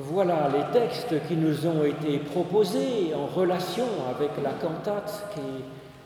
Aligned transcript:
Voilà 0.00 0.48
les 0.48 0.78
textes 0.78 1.26
qui 1.26 1.34
nous 1.34 1.66
ont 1.66 1.84
été 1.84 2.18
proposés 2.18 3.12
en 3.16 3.26
relation 3.26 3.84
avec 4.08 4.30
la 4.44 4.52
cantate 4.52 5.34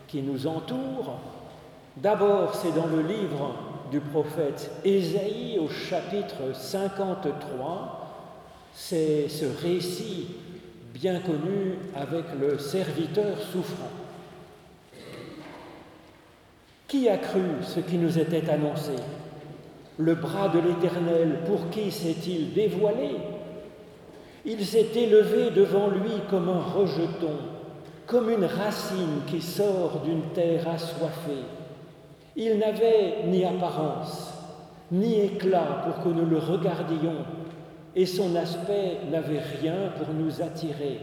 qui, 0.08 0.22
nous 0.22 0.46
entoure. 0.46 1.18
D'abord, 1.98 2.54
c'est 2.54 2.74
dans 2.74 2.86
le 2.86 3.02
livre 3.02 3.54
du 3.90 4.00
prophète 4.00 4.70
Ésaïe 4.82 5.58
au 5.58 5.68
chapitre 5.68 6.54
53. 6.54 8.30
C'est 8.72 9.28
ce 9.28 9.44
récit 9.62 10.28
bien 10.94 11.20
connu 11.20 11.76
avec 11.94 12.24
le 12.40 12.58
serviteur 12.58 13.36
souffrant. 13.52 13.90
Qui 16.88 17.10
a 17.10 17.18
cru 17.18 17.42
ce 17.60 17.80
qui 17.80 17.98
nous 17.98 18.18
était 18.18 18.48
annoncé? 18.48 18.92
Le 19.98 20.14
bras 20.14 20.48
de 20.48 20.60
l'Éternel, 20.60 21.40
pour 21.44 21.68
qui 21.68 21.92
s'est-il 21.92 22.54
dévoilé? 22.54 23.16
Il 24.44 24.64
s'est 24.66 24.88
élevé 24.96 25.50
devant 25.50 25.88
lui 25.88 26.10
comme 26.28 26.48
un 26.48 26.62
rejeton, 26.62 27.36
comme 28.06 28.28
une 28.28 28.44
racine 28.44 29.22
qui 29.28 29.40
sort 29.40 30.00
d'une 30.04 30.32
terre 30.34 30.66
assoiffée. 30.68 31.44
Il 32.34 32.58
n'avait 32.58 33.24
ni 33.26 33.44
apparence, 33.44 34.34
ni 34.90 35.20
éclat 35.20 35.84
pour 35.84 36.02
que 36.02 36.08
nous 36.08 36.26
le 36.26 36.38
regardions, 36.38 37.24
et 37.94 38.06
son 38.06 38.34
aspect 38.34 38.98
n'avait 39.10 39.42
rien 39.60 39.92
pour 39.96 40.12
nous 40.12 40.42
attirer. 40.42 40.98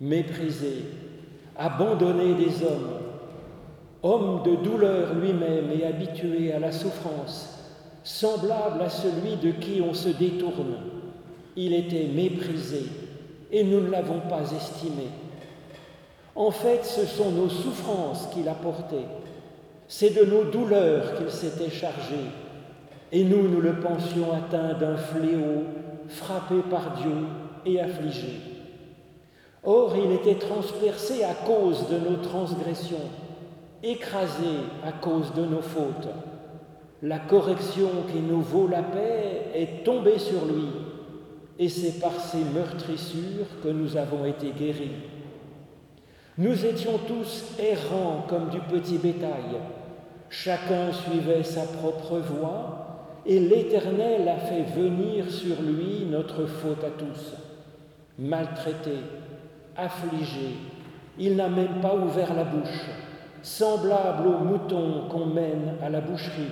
Méprisé, 0.00 0.84
abandonné 1.56 2.34
des 2.34 2.64
hommes, 2.64 2.98
homme 4.02 4.42
de 4.42 4.56
douleur 4.56 5.14
lui-même 5.14 5.70
et 5.70 5.84
habitué 5.84 6.52
à 6.52 6.58
la 6.58 6.72
souffrance, 6.72 7.58
semblable 8.02 8.80
à 8.80 8.88
celui 8.88 9.36
de 9.36 9.50
qui 9.50 9.82
on 9.82 9.92
se 9.92 10.08
détourne. 10.08 10.76
Il 11.56 11.74
était 11.74 12.08
méprisé 12.12 12.84
et 13.50 13.64
nous 13.64 13.80
ne 13.80 13.90
l'avons 13.90 14.20
pas 14.20 14.42
estimé. 14.52 15.08
En 16.34 16.50
fait, 16.50 16.84
ce 16.84 17.04
sont 17.04 17.30
nos 17.30 17.48
souffrances 17.48 18.28
qu'il 18.32 18.48
a 18.48 18.54
portées. 18.54 19.06
C'est 19.88 20.10
de 20.10 20.24
nos 20.24 20.44
douleurs 20.44 21.16
qu'il 21.16 21.30
s'était 21.30 21.70
chargé. 21.70 22.16
Et 23.10 23.24
nous, 23.24 23.48
nous 23.48 23.60
le 23.60 23.80
pensions 23.80 24.32
atteint 24.32 24.72
d'un 24.74 24.96
fléau, 24.96 25.64
frappé 26.08 26.56
par 26.70 26.96
Dieu 26.96 27.26
et 27.66 27.80
affligé. 27.80 28.40
Or, 29.62 29.94
il 29.96 30.12
était 30.12 30.36
transpercé 30.36 31.22
à 31.22 31.34
cause 31.34 31.86
de 31.88 31.98
nos 31.98 32.16
transgressions 32.16 33.10
écrasé 33.82 34.60
à 34.84 34.92
cause 34.92 35.32
de 35.34 35.44
nos 35.44 35.62
fautes. 35.62 36.08
La 37.02 37.18
correction 37.18 37.88
qui 38.12 38.20
nous 38.20 38.40
vaut 38.40 38.68
la 38.68 38.82
paix 38.82 39.50
est 39.54 39.84
tombée 39.84 40.18
sur 40.18 40.44
lui, 40.46 40.68
et 41.62 41.68
c'est 41.68 42.00
par 42.00 42.18
ses 42.18 42.42
meurtrissures 42.42 43.46
que 43.62 43.68
nous 43.68 43.96
avons 43.96 44.24
été 44.24 44.50
guéris. 44.50 44.96
Nous 46.36 46.66
étions 46.66 46.98
tous 47.06 47.44
errants 47.56 48.26
comme 48.28 48.48
du 48.48 48.58
petit 48.58 48.98
bétail. 48.98 49.60
Chacun 50.28 50.90
suivait 50.90 51.44
sa 51.44 51.62
propre 51.62 52.18
voie, 52.18 53.20
et 53.24 53.38
l'Éternel 53.38 54.28
a 54.28 54.38
fait 54.38 54.64
venir 54.74 55.30
sur 55.30 55.62
lui 55.62 56.04
notre 56.10 56.46
faute 56.46 56.82
à 56.82 56.90
tous. 56.90 57.36
Maltraité, 58.18 58.98
affligé, 59.76 60.56
il 61.16 61.36
n'a 61.36 61.48
même 61.48 61.80
pas 61.80 61.94
ouvert 61.94 62.34
la 62.34 62.42
bouche 62.42 62.88
semblable 63.44 64.26
au 64.26 64.38
mouton 64.38 65.04
qu'on 65.10 65.26
mène 65.26 65.76
à 65.80 65.90
la 65.90 66.00
boucherie, 66.00 66.50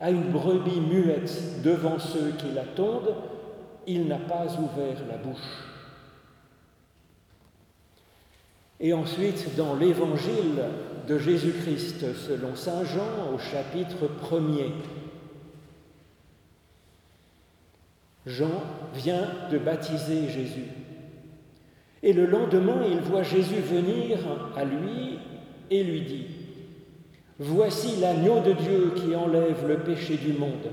à 0.00 0.10
une 0.10 0.30
brebis 0.30 0.80
muette 0.80 1.60
devant 1.64 1.98
ceux 1.98 2.34
qui 2.38 2.52
l'attendent, 2.54 3.14
il 3.86 4.06
n'a 4.06 4.18
pas 4.18 4.46
ouvert 4.58 4.98
la 5.08 5.16
bouche. 5.16 5.38
Et 8.80 8.92
ensuite, 8.92 9.54
dans 9.56 9.76
l'évangile 9.76 10.64
de 11.06 11.18
Jésus-Christ 11.18 12.14
selon 12.14 12.56
Saint 12.56 12.84
Jean 12.84 13.32
au 13.32 13.38
chapitre 13.38 14.08
1er, 14.24 14.72
Jean 18.26 18.62
vient 18.94 19.28
de 19.50 19.58
baptiser 19.58 20.28
Jésus. 20.28 20.66
Et 22.02 22.12
le 22.12 22.26
lendemain, 22.26 22.84
il 22.90 23.00
voit 23.00 23.22
Jésus 23.22 23.60
venir 23.60 24.18
à 24.56 24.64
lui 24.64 25.18
et 25.70 25.84
lui 25.84 26.02
dit, 26.02 26.26
Voici 27.38 28.00
l'agneau 28.00 28.40
de 28.40 28.52
Dieu 28.52 28.92
qui 28.96 29.14
enlève 29.16 29.66
le 29.66 29.78
péché 29.78 30.16
du 30.16 30.32
monde. 30.32 30.70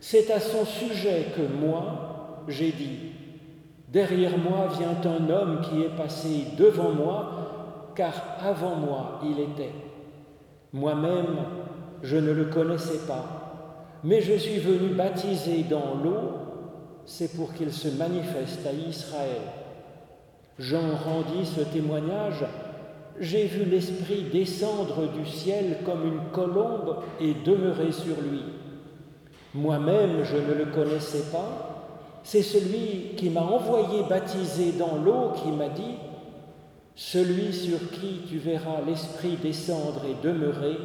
C'est 0.00 0.30
à 0.30 0.40
son 0.40 0.64
sujet 0.64 1.26
que 1.36 1.42
moi, 1.42 2.05
j'ai 2.48 2.72
dit, 2.72 3.12
Derrière 3.88 4.36
moi 4.36 4.68
vient 4.78 5.10
un 5.10 5.30
homme 5.30 5.60
qui 5.62 5.82
est 5.82 5.96
passé 5.96 6.44
devant 6.58 6.90
moi, 6.90 7.92
car 7.94 8.12
avant 8.40 8.74
moi 8.74 9.20
il 9.24 9.38
était. 9.40 9.72
Moi-même, 10.72 11.36
je 12.02 12.16
ne 12.16 12.32
le 12.32 12.46
connaissais 12.46 13.06
pas, 13.06 13.94
mais 14.04 14.20
je 14.20 14.34
suis 14.34 14.58
venu 14.58 14.88
baptiser 14.94 15.62
dans 15.62 15.94
l'eau, 16.02 16.32
c'est 17.06 17.36
pour 17.36 17.54
qu'il 17.54 17.72
se 17.72 17.88
manifeste 17.88 18.66
à 18.66 18.72
Israël. 18.72 19.42
Jean 20.58 20.96
rendit 21.04 21.46
ce 21.46 21.60
témoignage 21.60 22.44
j'ai 23.18 23.46
vu 23.46 23.64
l'Esprit 23.64 24.24
descendre 24.32 25.10
du 25.12 25.24
ciel 25.26 25.78
comme 25.84 26.06
une 26.06 26.30
colombe 26.32 26.98
et 27.20 27.32
demeurer 27.32 27.92
sur 27.92 28.20
lui. 28.20 28.42
Moi-même, 29.54 30.22
je 30.24 30.36
ne 30.36 30.54
le 30.54 30.66
connaissais 30.66 31.30
pas. 31.32 31.65
C'est 32.26 32.42
celui 32.42 33.14
qui 33.16 33.30
m'a 33.30 33.42
envoyé 33.42 34.02
baptiser 34.02 34.72
dans 34.72 34.96
l'eau 34.96 35.30
qui 35.36 35.52
m'a 35.52 35.68
dit, 35.68 35.94
Celui 36.96 37.52
sur 37.52 37.78
qui 37.92 38.22
tu 38.28 38.38
verras 38.38 38.80
l'Esprit 38.84 39.36
descendre 39.40 40.02
et 40.10 40.26
demeurer, 40.26 40.76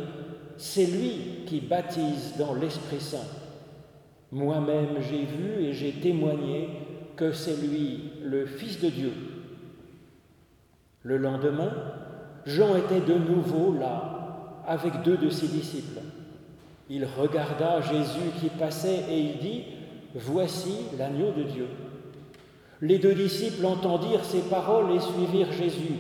c'est 0.58 0.86
lui 0.86 1.44
qui 1.48 1.60
baptise 1.60 2.36
dans 2.38 2.54
l'Esprit 2.54 3.00
Saint. 3.00 3.26
Moi-même, 4.32 5.02
j'ai 5.10 5.26
vu 5.26 5.64
et 5.64 5.74
j'ai 5.74 5.94
témoigné 5.94 6.70
que 7.16 7.32
c'est 7.32 7.58
lui 7.60 8.12
le 8.24 8.46
Fils 8.46 8.80
de 8.80 8.90
Dieu. 8.90 9.14
Le 11.02 11.18
lendemain, 11.18 11.74
Jean 12.46 12.76
était 12.76 13.02
de 13.02 13.16
nouveau 13.16 13.74
là, 13.74 14.62
avec 14.68 15.02
deux 15.02 15.18
de 15.18 15.32
ses 15.32 15.48
disciples. 15.48 16.02
Il 16.88 17.04
regarda 17.04 17.82
Jésus 17.82 18.30
qui 18.40 18.50
passait 18.50 19.06
et 19.10 19.20
il 19.20 19.40
dit, 19.40 19.64
Voici 20.16 20.74
l'agneau 20.98 21.32
de 21.32 21.44
Dieu. 21.44 21.68
Les 22.82 22.98
deux 22.98 23.14
disciples 23.14 23.66
entendirent 23.66 24.26
ces 24.26 24.42
paroles 24.42 24.92
et 24.92 25.00
suivirent 25.00 25.54
Jésus. 25.54 25.96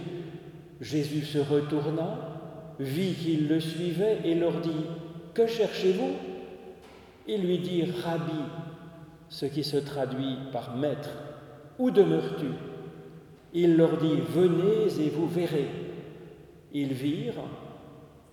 Jésus 0.81 1.25
se 1.25 1.37
retourna, 1.37 2.17
vit 2.79 3.13
qu'ils 3.13 3.47
le 3.47 3.59
suivaient 3.59 4.19
et 4.25 4.35
leur 4.35 4.59
dit, 4.59 4.85
Que 5.33 5.47
cherchez-vous? 5.47 6.11
Ils 7.27 7.41
lui 7.41 7.59
dirent, 7.59 7.93
Rabbi, 8.03 8.41
ce 9.29 9.45
qui 9.45 9.63
se 9.63 9.77
traduit 9.77 10.37
par 10.51 10.75
maître, 10.75 11.11
où 11.79 11.91
demeures-tu? 11.91 12.47
Il 13.53 13.77
leur 13.77 13.97
dit, 13.97 14.19
Venez 14.29 15.05
et 15.05 15.09
vous 15.09 15.27
verrez. 15.27 15.67
Ils 16.73 16.93
virent 16.93 17.43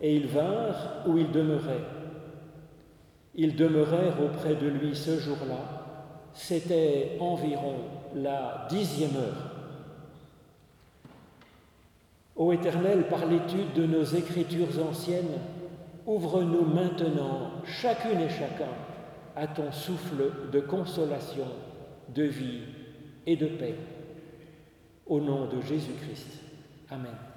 et 0.00 0.16
ils 0.16 0.26
vinrent 0.26 1.04
où 1.06 1.18
ils 1.18 1.30
demeuraient. 1.30 1.97
Ils 3.40 3.54
demeurèrent 3.54 4.20
auprès 4.20 4.56
de 4.56 4.66
lui 4.66 4.96
ce 4.96 5.20
jour-là. 5.20 5.84
C'était 6.34 7.16
environ 7.20 7.76
la 8.16 8.66
dixième 8.68 9.14
heure. 9.14 9.52
Ô 12.34 12.52
Éternel, 12.52 13.06
par 13.06 13.26
l'étude 13.26 13.72
de 13.76 13.86
nos 13.86 14.02
écritures 14.02 14.84
anciennes, 14.84 15.38
ouvre-nous 16.04 16.64
maintenant, 16.64 17.52
chacune 17.64 18.20
et 18.20 18.28
chacun, 18.28 18.74
à 19.36 19.46
ton 19.46 19.70
souffle 19.70 20.50
de 20.52 20.58
consolation, 20.58 21.46
de 22.12 22.24
vie 22.24 22.62
et 23.24 23.36
de 23.36 23.46
paix. 23.46 23.76
Au 25.06 25.20
nom 25.20 25.46
de 25.46 25.60
Jésus-Christ. 25.60 26.40
Amen. 26.90 27.27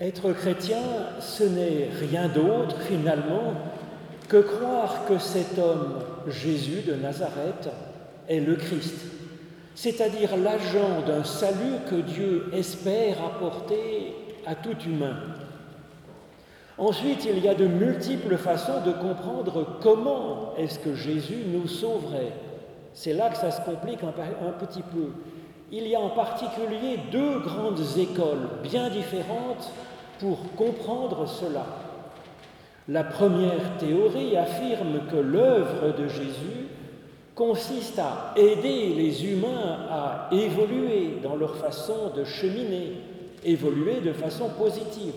Être 0.00 0.32
chrétien, 0.32 0.80
ce 1.20 1.42
n'est 1.42 1.88
rien 2.00 2.28
d'autre 2.28 2.80
finalement 2.82 3.54
que 4.28 4.36
croire 4.36 5.06
que 5.06 5.18
cet 5.18 5.58
homme, 5.58 6.00
Jésus 6.28 6.82
de 6.82 6.94
Nazareth, 6.94 7.68
est 8.28 8.40
le 8.40 8.54
Christ, 8.56 8.94
c'est-à-dire 9.74 10.36
l'agent 10.36 11.00
d'un 11.06 11.24
salut 11.24 11.78
que 11.90 11.96
Dieu 11.96 12.50
espère 12.52 13.16
apporter 13.24 14.14
à 14.46 14.54
tout 14.54 14.76
humain. 14.86 15.16
Ensuite, 16.76 17.24
il 17.24 17.40
y 17.40 17.48
a 17.48 17.54
de 17.54 17.66
multiples 17.66 18.36
façons 18.36 18.80
de 18.86 18.92
comprendre 18.92 19.78
comment 19.82 20.54
est-ce 20.56 20.78
que 20.78 20.94
Jésus 20.94 21.42
nous 21.52 21.66
sauverait. 21.66 22.32
C'est 22.94 23.14
là 23.14 23.30
que 23.30 23.36
ça 23.36 23.50
se 23.50 23.60
complique 23.62 24.00
un, 24.04 24.52
petit 24.52 24.82
peu. 24.82 25.12
Il 25.70 25.86
y 25.86 25.94
a 25.94 26.00
en 26.00 26.10
particulier 26.10 26.98
deux 27.12 27.40
grandes 27.40 27.80
écoles 27.98 28.48
bien 28.62 28.88
différentes 28.88 29.70
pour 30.18 30.38
comprendre 30.56 31.26
cela. 31.28 31.66
La 32.88 33.04
première 33.04 33.76
théorie 33.78 34.36
affirme 34.36 35.00
que 35.10 35.16
l'œuvre 35.16 35.96
de 35.96 36.08
Jésus 36.08 36.68
consiste 37.34 37.98
à 37.98 38.32
aider 38.34 38.94
les 38.94 39.26
humains 39.26 39.86
à 39.90 40.28
évoluer 40.32 41.18
dans 41.22 41.36
leur 41.36 41.56
façon 41.56 42.10
de 42.16 42.24
cheminer, 42.24 42.94
évoluer 43.44 44.00
de 44.00 44.12
façon 44.12 44.48
positive. 44.48 45.14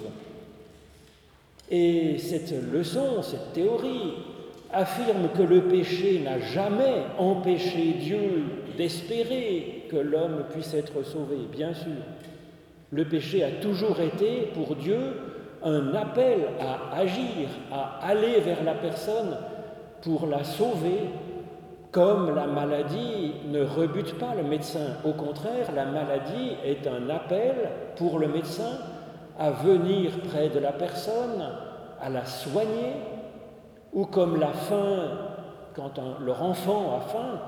Et 1.69 2.17
cette 2.19 2.53
leçon, 2.71 3.23
cette 3.23 3.53
théorie, 3.53 4.13
affirme 4.73 5.29
que 5.35 5.41
le 5.41 5.63
péché 5.63 6.19
n'a 6.19 6.39
jamais 6.39 7.03
empêché 7.17 7.95
Dieu 7.99 8.43
d'espérer 8.77 9.87
que 9.89 9.97
l'homme 9.97 10.43
puisse 10.51 10.73
être 10.73 11.03
sauvé, 11.03 11.37
bien 11.51 11.73
sûr. 11.73 12.01
Le 12.91 13.05
péché 13.05 13.43
a 13.43 13.51
toujours 13.61 13.99
été 13.99 14.51
pour 14.53 14.75
Dieu 14.75 14.99
un 15.63 15.93
appel 15.93 16.39
à 16.59 16.97
agir, 16.97 17.47
à 17.71 18.05
aller 18.05 18.39
vers 18.39 18.63
la 18.63 18.73
personne 18.73 19.37
pour 20.01 20.27
la 20.27 20.43
sauver, 20.43 21.09
comme 21.91 22.33
la 22.35 22.47
maladie 22.47 23.33
ne 23.49 23.63
rebute 23.63 24.17
pas 24.17 24.33
le 24.35 24.43
médecin. 24.43 24.97
Au 25.05 25.11
contraire, 25.11 25.67
la 25.75 25.85
maladie 25.85 26.55
est 26.65 26.87
un 26.87 27.09
appel 27.09 27.55
pour 27.97 28.17
le 28.17 28.27
médecin 28.27 28.79
à 29.37 29.51
venir 29.51 30.11
près 30.29 30.49
de 30.49 30.59
la 30.59 30.71
personne, 30.71 31.49
à 32.01 32.09
la 32.09 32.25
soigner, 32.25 32.93
ou 33.93 34.05
comme 34.05 34.39
la 34.39 34.53
faim, 34.53 35.17
quand 35.75 35.99
leur 36.25 36.41
enfant 36.43 36.97
a 36.97 37.01
faim, 37.01 37.39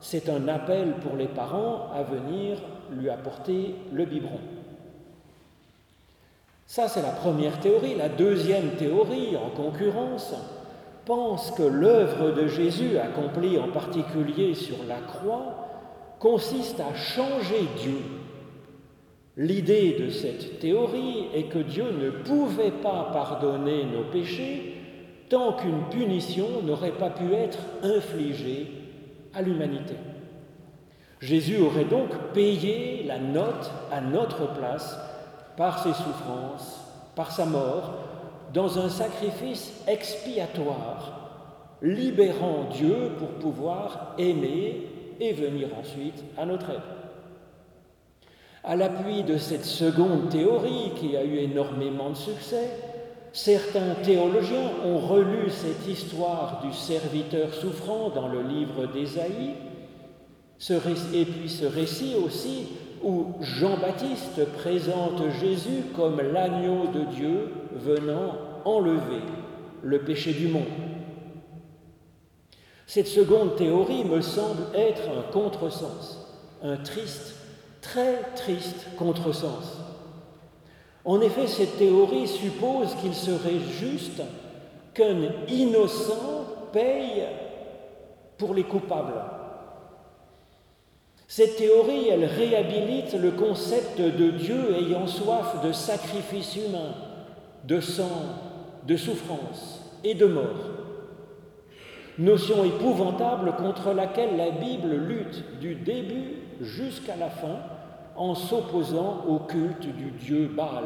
c'est 0.00 0.28
un 0.28 0.48
appel 0.48 0.94
pour 1.02 1.16
les 1.16 1.26
parents 1.26 1.88
à 1.94 2.02
venir 2.02 2.58
lui 2.92 3.10
apporter 3.10 3.74
le 3.92 4.04
biberon. 4.04 4.40
Ça, 6.66 6.88
c'est 6.88 7.02
la 7.02 7.10
première 7.10 7.60
théorie. 7.60 7.94
La 7.94 8.08
deuxième 8.08 8.70
théorie, 8.72 9.36
en 9.36 9.50
concurrence, 9.50 10.34
pense 11.04 11.52
que 11.52 11.62
l'œuvre 11.62 12.32
de 12.32 12.48
Jésus, 12.48 12.98
accomplie 12.98 13.58
en 13.58 13.68
particulier 13.68 14.54
sur 14.54 14.76
la 14.88 14.98
croix, 14.98 15.68
consiste 16.18 16.80
à 16.80 16.94
changer 16.94 17.68
Dieu. 17.78 17.98
L'idée 19.36 19.96
de 20.00 20.10
cette 20.10 20.58
théorie 20.58 21.28
est 21.34 21.44
que 21.44 21.58
Dieu 21.58 21.84
ne 21.92 22.10
pouvait 22.10 22.72
pas 22.72 23.10
pardonner 23.12 23.84
nos 23.84 24.04
péchés 24.04 24.72
tant 25.28 25.52
qu'une 25.52 25.88
punition 25.90 26.62
n'aurait 26.64 26.92
pas 26.92 27.10
pu 27.10 27.32
être 27.34 27.58
infligée 27.82 28.66
à 29.36 29.42
l'humanité. 29.42 29.94
Jésus 31.20 31.58
aurait 31.58 31.84
donc 31.84 32.10
payé 32.34 33.04
la 33.06 33.18
note 33.18 33.70
à 33.92 34.00
notre 34.00 34.52
place 34.54 34.98
par 35.56 35.82
ses 35.82 35.92
souffrances, 35.92 36.80
par 37.14 37.30
sa 37.30 37.46
mort, 37.46 37.94
dans 38.52 38.78
un 38.78 38.88
sacrifice 38.88 39.72
expiatoire, 39.86 41.76
libérant 41.82 42.64
Dieu 42.72 43.12
pour 43.18 43.28
pouvoir 43.28 44.14
aimer 44.18 44.88
et 45.20 45.32
venir 45.32 45.68
ensuite 45.78 46.24
à 46.36 46.46
notre 46.46 46.70
aide. 46.70 46.80
À 48.64 48.74
l'appui 48.76 49.22
de 49.22 49.38
cette 49.38 49.64
seconde 49.64 50.28
théorie 50.28 50.92
qui 50.96 51.16
a 51.16 51.24
eu 51.24 51.36
énormément 51.36 52.10
de 52.10 52.16
succès, 52.16 52.70
Certains 53.36 53.96
théologiens 54.02 54.70
ont 54.82 54.96
relu 54.96 55.50
cette 55.50 55.86
histoire 55.86 56.62
du 56.64 56.72
serviteur 56.72 57.52
souffrant 57.52 58.08
dans 58.08 58.28
le 58.28 58.40
livre 58.40 58.86
d'Ésaïe, 58.86 59.56
et 61.12 61.24
puis 61.26 61.50
ce 61.50 61.66
récit 61.66 62.14
aussi 62.14 62.68
où 63.04 63.34
Jean-Baptiste 63.42 64.42
présente 64.56 65.20
Jésus 65.38 65.82
comme 65.94 66.18
l'agneau 66.18 66.86
de 66.86 67.14
Dieu 67.14 67.52
venant 67.74 68.38
enlever 68.64 69.20
le 69.82 69.98
péché 69.98 70.32
du 70.32 70.48
monde. 70.48 70.64
Cette 72.86 73.06
seconde 73.06 73.56
théorie 73.56 74.04
me 74.04 74.22
semble 74.22 74.62
être 74.74 75.10
un 75.10 75.30
contresens, 75.30 76.26
un 76.62 76.78
triste, 76.78 77.34
très 77.82 78.22
triste 78.34 78.86
contresens. 78.96 79.76
En 81.06 81.20
effet, 81.20 81.46
cette 81.46 81.78
théorie 81.78 82.26
suppose 82.26 82.96
qu'il 82.96 83.14
serait 83.14 83.60
juste 83.78 84.20
qu'un 84.92 85.30
innocent 85.48 86.46
paye 86.72 87.22
pour 88.36 88.54
les 88.54 88.64
coupables. 88.64 89.22
Cette 91.28 91.56
théorie, 91.56 92.08
elle 92.08 92.24
réhabilite 92.24 93.14
le 93.14 93.30
concept 93.30 94.00
de 94.00 94.30
Dieu 94.30 94.74
ayant 94.76 95.06
soif 95.06 95.62
de 95.62 95.70
sacrifice 95.70 96.56
humain, 96.56 96.94
de 97.64 97.80
sang, 97.80 98.22
de 98.84 98.96
souffrance 98.96 99.82
et 100.02 100.14
de 100.14 100.26
mort. 100.26 100.70
Notion 102.18 102.64
épouvantable 102.64 103.54
contre 103.56 103.92
laquelle 103.92 104.36
la 104.36 104.50
Bible 104.50 104.94
lutte 104.94 105.60
du 105.60 105.76
début 105.76 106.34
jusqu'à 106.60 107.14
la 107.14 107.30
fin 107.30 107.58
en 108.16 108.34
s'opposant 108.34 109.24
au 109.28 109.38
culte 109.40 109.86
du 109.94 110.10
dieu 110.10 110.48
Baal, 110.48 110.84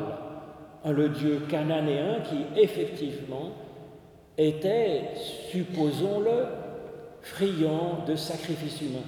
le 0.84 1.08
dieu 1.08 1.42
cananéen 1.48 2.20
qui 2.20 2.60
effectivement 2.60 3.50
était, 4.38 5.10
supposons-le, 5.50 6.46
friand 7.22 8.04
de 8.06 8.16
sacrifices 8.16 8.80
humains. 8.80 8.98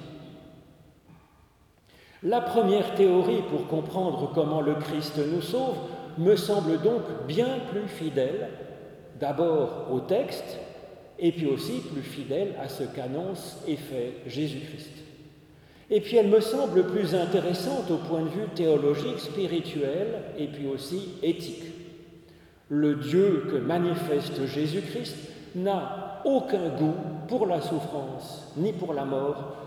La 2.21 2.41
première 2.41 2.95
théorie 2.95 3.41
pour 3.49 3.67
comprendre 3.67 4.31
comment 4.33 4.61
le 4.61 4.75
Christ 4.75 5.17
nous 5.17 5.41
sauve 5.41 5.75
me 6.17 6.35
semble 6.35 6.79
donc 6.81 7.01
bien 7.27 7.59
plus 7.71 7.87
fidèle, 7.87 8.49
d'abord 9.19 9.87
au 9.91 9.99
texte, 9.99 10.57
et 11.19 11.31
puis 11.31 11.47
aussi 11.47 11.81
plus 11.91 12.01
fidèle 12.01 12.55
à 12.61 12.69
ce 12.69 12.83
qu'annonce 12.83 13.61
et 13.67 13.75
fait 13.75 14.13
Jésus-Christ. 14.27 14.91
Et 15.89 16.01
puis 16.01 16.17
elle 16.17 16.29
me 16.29 16.39
semble 16.39 16.87
plus 16.87 17.13
intéressante 17.13 17.91
au 17.91 17.97
point 17.97 18.21
de 18.21 18.29
vue 18.29 18.47
théologique, 18.55 19.19
spirituel 19.19 20.07
et 20.37 20.47
puis 20.47 20.67
aussi 20.67 21.09
éthique. 21.21 21.63
Le 22.69 22.95
Dieu 22.95 23.47
que 23.51 23.57
manifeste 23.57 24.45
Jésus-Christ 24.45 25.15
n'a 25.55 26.21
aucun 26.25 26.69
goût 26.69 26.95
pour 27.27 27.45
la 27.45 27.61
souffrance 27.61 28.51
ni 28.57 28.73
pour 28.73 28.93
la 28.93 29.05
mort. 29.05 29.57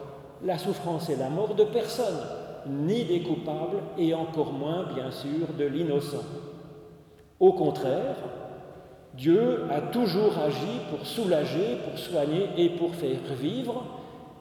La 0.44 0.58
souffrance 0.58 1.08
et 1.08 1.16
la 1.16 1.30
mort 1.30 1.54
de 1.54 1.64
personne, 1.64 2.20
ni 2.68 3.04
des 3.04 3.20
coupables 3.20 3.78
et 3.98 4.12
encore 4.14 4.52
moins, 4.52 4.86
bien 4.94 5.10
sûr, 5.10 5.46
de 5.58 5.64
l'innocent. 5.64 6.24
Au 7.40 7.52
contraire, 7.52 8.16
Dieu 9.14 9.64
a 9.70 9.80
toujours 9.80 10.36
agi 10.38 10.80
pour 10.90 11.06
soulager, 11.06 11.78
pour 11.88 11.98
soigner 11.98 12.48
et 12.56 12.70
pour 12.70 12.94
faire 12.94 13.20
vivre, 13.40 13.84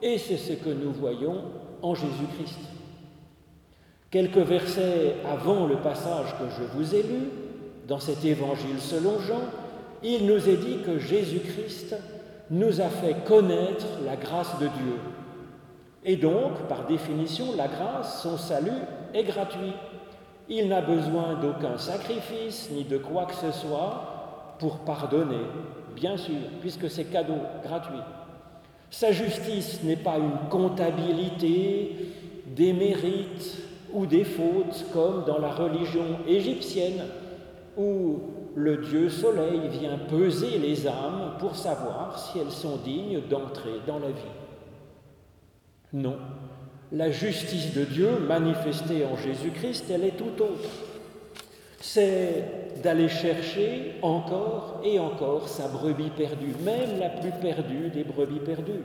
et 0.02 0.18
c'est 0.18 0.36
ce 0.36 0.52
que 0.52 0.68
nous 0.68 0.92
voyons 0.92 1.44
Jésus-Christ. 1.94 2.58
Quelques 4.10 4.38
versets 4.38 5.16
avant 5.30 5.66
le 5.66 5.76
passage 5.76 6.34
que 6.38 6.44
je 6.56 6.64
vous 6.76 6.94
ai 6.94 7.02
lu, 7.02 7.30
dans 7.86 8.00
cet 8.00 8.24
évangile 8.24 8.78
selon 8.78 9.20
Jean, 9.20 9.42
il 10.02 10.26
nous 10.26 10.48
est 10.48 10.56
dit 10.56 10.78
que 10.84 10.98
Jésus-Christ 10.98 11.96
nous 12.50 12.80
a 12.80 12.88
fait 12.88 13.24
connaître 13.24 13.86
la 14.04 14.16
grâce 14.16 14.58
de 14.58 14.66
Dieu. 14.66 14.98
Et 16.04 16.16
donc, 16.16 16.68
par 16.68 16.86
définition, 16.86 17.56
la 17.56 17.66
grâce, 17.66 18.22
son 18.22 18.38
salut, 18.38 18.70
est 19.12 19.24
gratuit. 19.24 19.72
Il 20.48 20.68
n'a 20.68 20.80
besoin 20.80 21.34
d'aucun 21.34 21.76
sacrifice 21.76 22.70
ni 22.70 22.84
de 22.84 22.98
quoi 22.98 23.26
que 23.26 23.34
ce 23.34 23.50
soit 23.50 24.54
pour 24.60 24.78
pardonner, 24.78 25.44
bien 25.96 26.16
sûr, 26.16 26.36
puisque 26.60 26.88
c'est 26.88 27.06
cadeau, 27.06 27.38
gratuit. 27.64 28.00
Sa 28.98 29.12
justice 29.12 29.82
n'est 29.82 29.96
pas 29.96 30.16
une 30.16 30.48
comptabilité 30.48 31.94
des 32.46 32.72
mérites 32.72 33.58
ou 33.92 34.06
des 34.06 34.24
fautes 34.24 34.86
comme 34.90 35.26
dans 35.26 35.36
la 35.36 35.50
religion 35.50 36.20
égyptienne 36.26 37.04
où 37.76 38.20
le 38.54 38.78
dieu 38.78 39.10
soleil 39.10 39.68
vient 39.68 39.98
peser 39.98 40.56
les 40.56 40.86
âmes 40.86 41.34
pour 41.38 41.56
savoir 41.56 42.18
si 42.18 42.38
elles 42.38 42.50
sont 42.50 42.78
dignes 42.78 43.20
d'entrer 43.28 43.82
dans 43.86 43.98
la 43.98 44.08
vie. 44.08 44.34
Non, 45.92 46.16
la 46.90 47.10
justice 47.10 47.74
de 47.74 47.84
Dieu 47.84 48.18
manifestée 48.26 49.04
en 49.04 49.14
Jésus-Christ, 49.18 49.90
elle 49.90 50.04
est 50.04 50.16
tout 50.16 50.42
autre. 50.42 50.70
C'est 51.88 52.82
d'aller 52.82 53.08
chercher 53.08 53.94
encore 54.02 54.80
et 54.84 54.98
encore 54.98 55.48
sa 55.48 55.68
brebis 55.68 56.10
perdue, 56.10 56.52
même 56.64 56.98
la 56.98 57.08
plus 57.08 57.30
perdue 57.30 57.90
des 57.90 58.02
brebis 58.02 58.40
perdues. 58.40 58.82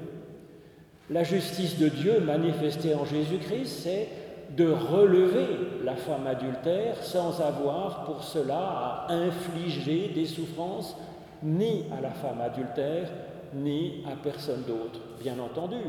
La 1.10 1.24
justice 1.24 1.80
de 1.80 1.90
Dieu 1.90 2.20
manifestée 2.20 2.94
en 2.94 3.04
Jésus-Christ, 3.04 3.82
c'est 3.84 4.08
de 4.56 4.72
relever 4.72 5.48
la 5.84 5.96
femme 5.96 6.28
adultère 6.28 7.04
sans 7.04 7.42
avoir 7.42 8.04
pour 8.06 8.24
cela 8.24 9.08
à 9.08 9.14
infliger 9.14 10.10
des 10.14 10.28
souffrances 10.28 10.96
ni 11.42 11.86
à 11.98 12.02
la 12.02 12.12
femme 12.12 12.40
adultère, 12.40 13.10
ni 13.56 14.04
à 14.06 14.16
personne 14.16 14.62
d'autre, 14.68 15.00
bien 15.20 15.40
entendu. 15.40 15.82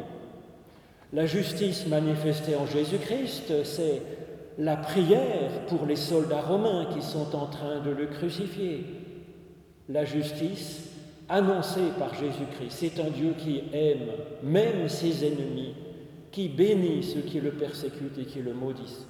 La 1.12 1.26
justice 1.26 1.86
manifestée 1.86 2.56
en 2.56 2.64
Jésus-Christ, 2.64 3.64
c'est 3.64 4.00
la 4.58 4.76
prière 4.76 5.66
pour 5.68 5.86
les 5.86 5.96
soldats 5.96 6.42
romains 6.42 6.86
qui 6.92 7.02
sont 7.02 7.34
en 7.34 7.46
train 7.46 7.80
de 7.80 7.90
le 7.90 8.06
crucifier. 8.06 8.84
La 9.88 10.04
justice 10.04 10.90
annoncée 11.28 11.92
par 11.98 12.14
Jésus-Christ, 12.14 12.70
c'est 12.70 13.00
un 13.00 13.10
Dieu 13.10 13.34
qui 13.38 13.62
aime 13.72 14.10
même 14.42 14.88
ses 14.88 15.26
ennemis, 15.26 15.74
qui 16.30 16.48
bénit 16.48 17.02
ceux 17.02 17.20
qui 17.20 17.40
le 17.40 17.52
persécutent 17.52 18.18
et 18.18 18.24
qui 18.24 18.40
le 18.40 18.52
maudissent. 18.52 19.06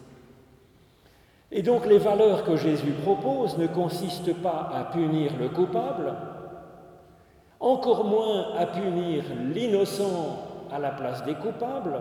Et 1.51 1.63
donc 1.63 1.87
les 1.87 1.99
valeurs 1.99 2.45
que 2.45 2.57
Jésus 2.57 2.93
propose 3.03 3.59
ne 3.59 3.67
consistent 3.67 4.35
pas 4.35 4.71
à 4.75 4.85
punir 4.85 5.33
le 5.39 5.49
coupable, 5.49 6.15
encore 7.61 8.05
moins 8.05 8.55
à 8.57 8.67
punir 8.67 9.25
l'innocent 9.55 10.39
à 10.73 10.79
la 10.79 10.91
place 10.91 11.25
des 11.25 11.35
coupables. 11.35 12.01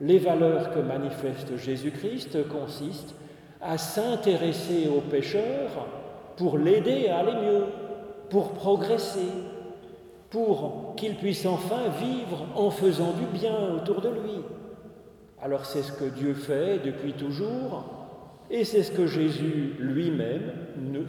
Les 0.00 0.18
valeurs 0.18 0.72
que 0.72 0.80
manifeste 0.80 1.56
Jésus-Christ 1.56 2.48
consistent 2.48 3.14
à 3.60 3.76
s'intéresser 3.76 4.88
au 4.88 5.00
pécheur 5.00 5.86
pour 6.36 6.56
l'aider 6.56 7.08
à 7.08 7.18
aller 7.18 7.34
mieux, 7.34 7.64
pour 8.30 8.52
progresser, 8.52 9.28
pour 10.30 10.94
qu'il 10.96 11.16
puisse 11.16 11.44
enfin 11.44 11.88
vivre 12.00 12.46
en 12.54 12.70
faisant 12.70 13.12
du 13.12 13.26
bien 13.38 13.74
autour 13.74 14.00
de 14.00 14.08
lui. 14.08 14.42
Alors 15.42 15.66
c'est 15.66 15.82
ce 15.82 15.92
que 15.92 16.06
Dieu 16.06 16.32
fait 16.32 16.78
depuis 16.84 17.12
toujours, 17.12 17.84
et 18.50 18.64
c'est 18.64 18.82
ce 18.82 18.92
que 18.92 19.06
Jésus 19.06 19.74
lui-même 19.78 20.52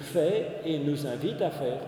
fait 0.01 0.61
et 0.65 0.79
nous 0.79 1.07
invite 1.07 1.41
à 1.41 1.51
faire. 1.51 1.81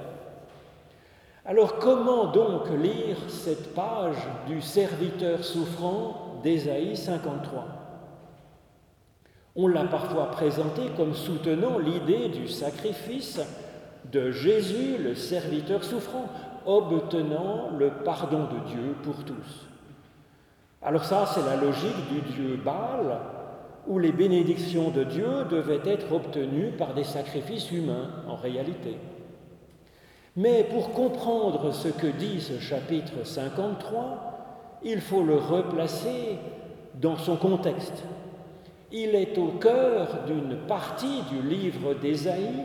Alors 1.46 1.80
comment 1.80 2.32
donc 2.32 2.70
lire 2.70 3.18
cette 3.28 3.74
page 3.74 4.16
du 4.48 4.62
serviteur 4.62 5.44
souffrant 5.44 6.23
d'Ésaïe 6.44 6.96
53 6.96 7.66
On 9.56 9.68
l'a 9.68 9.86
parfois 9.86 10.30
présenté 10.32 10.82
comme 10.98 11.14
soutenant 11.14 11.80
l'idée 11.80 12.30
du 12.30 12.48
sacrifice 12.48 13.40
de 14.12 14.32
Jésus, 14.32 14.98
le 15.02 15.16
serviteur 15.16 15.84
souffrant, 15.84 16.26
obtenant 16.66 17.70
le 17.78 17.90
pardon 18.04 18.44
de 18.46 18.72
Dieu 18.72 18.96
pour 19.04 19.24
tous. 19.24 19.68
Alors 20.82 21.06
ça, 21.06 21.26
c'est 21.34 21.46
la 21.46 21.56
logique 21.56 22.10
du 22.12 22.34
Dieu 22.34 22.60
Baal, 22.64 23.20
où 23.88 24.00
les 24.00 24.12
bénédictions 24.12 24.92
de 24.92 25.04
Dieu 25.04 25.46
devaient 25.50 25.82
être 25.86 26.12
obtenues 26.12 26.72
par 26.78 26.94
des 26.94 27.04
sacrifices 27.04 27.72
humains 27.72 28.10
en 28.28 28.36
réalité. 28.36 28.98
Mais 30.36 30.64
pour 30.64 30.92
comprendre 30.92 31.72
ce 31.72 31.90
que 31.90 32.08
dit 32.08 32.42
ce 32.42 32.60
chapitre 32.60 33.24
53, 33.24 34.33
il 34.84 35.02
faut 35.02 35.24
le 35.24 35.36
replacer 35.36 36.38
dans 37.02 37.18
son 37.18 37.36
contexte. 37.36 38.04
Il 38.92 39.16
est 39.16 39.38
au 39.38 39.48
cœur 39.60 40.26
d'une 40.28 40.58
partie 40.68 41.22
du 41.32 41.42
livre 41.42 41.96
d'Ésaïe 41.96 42.64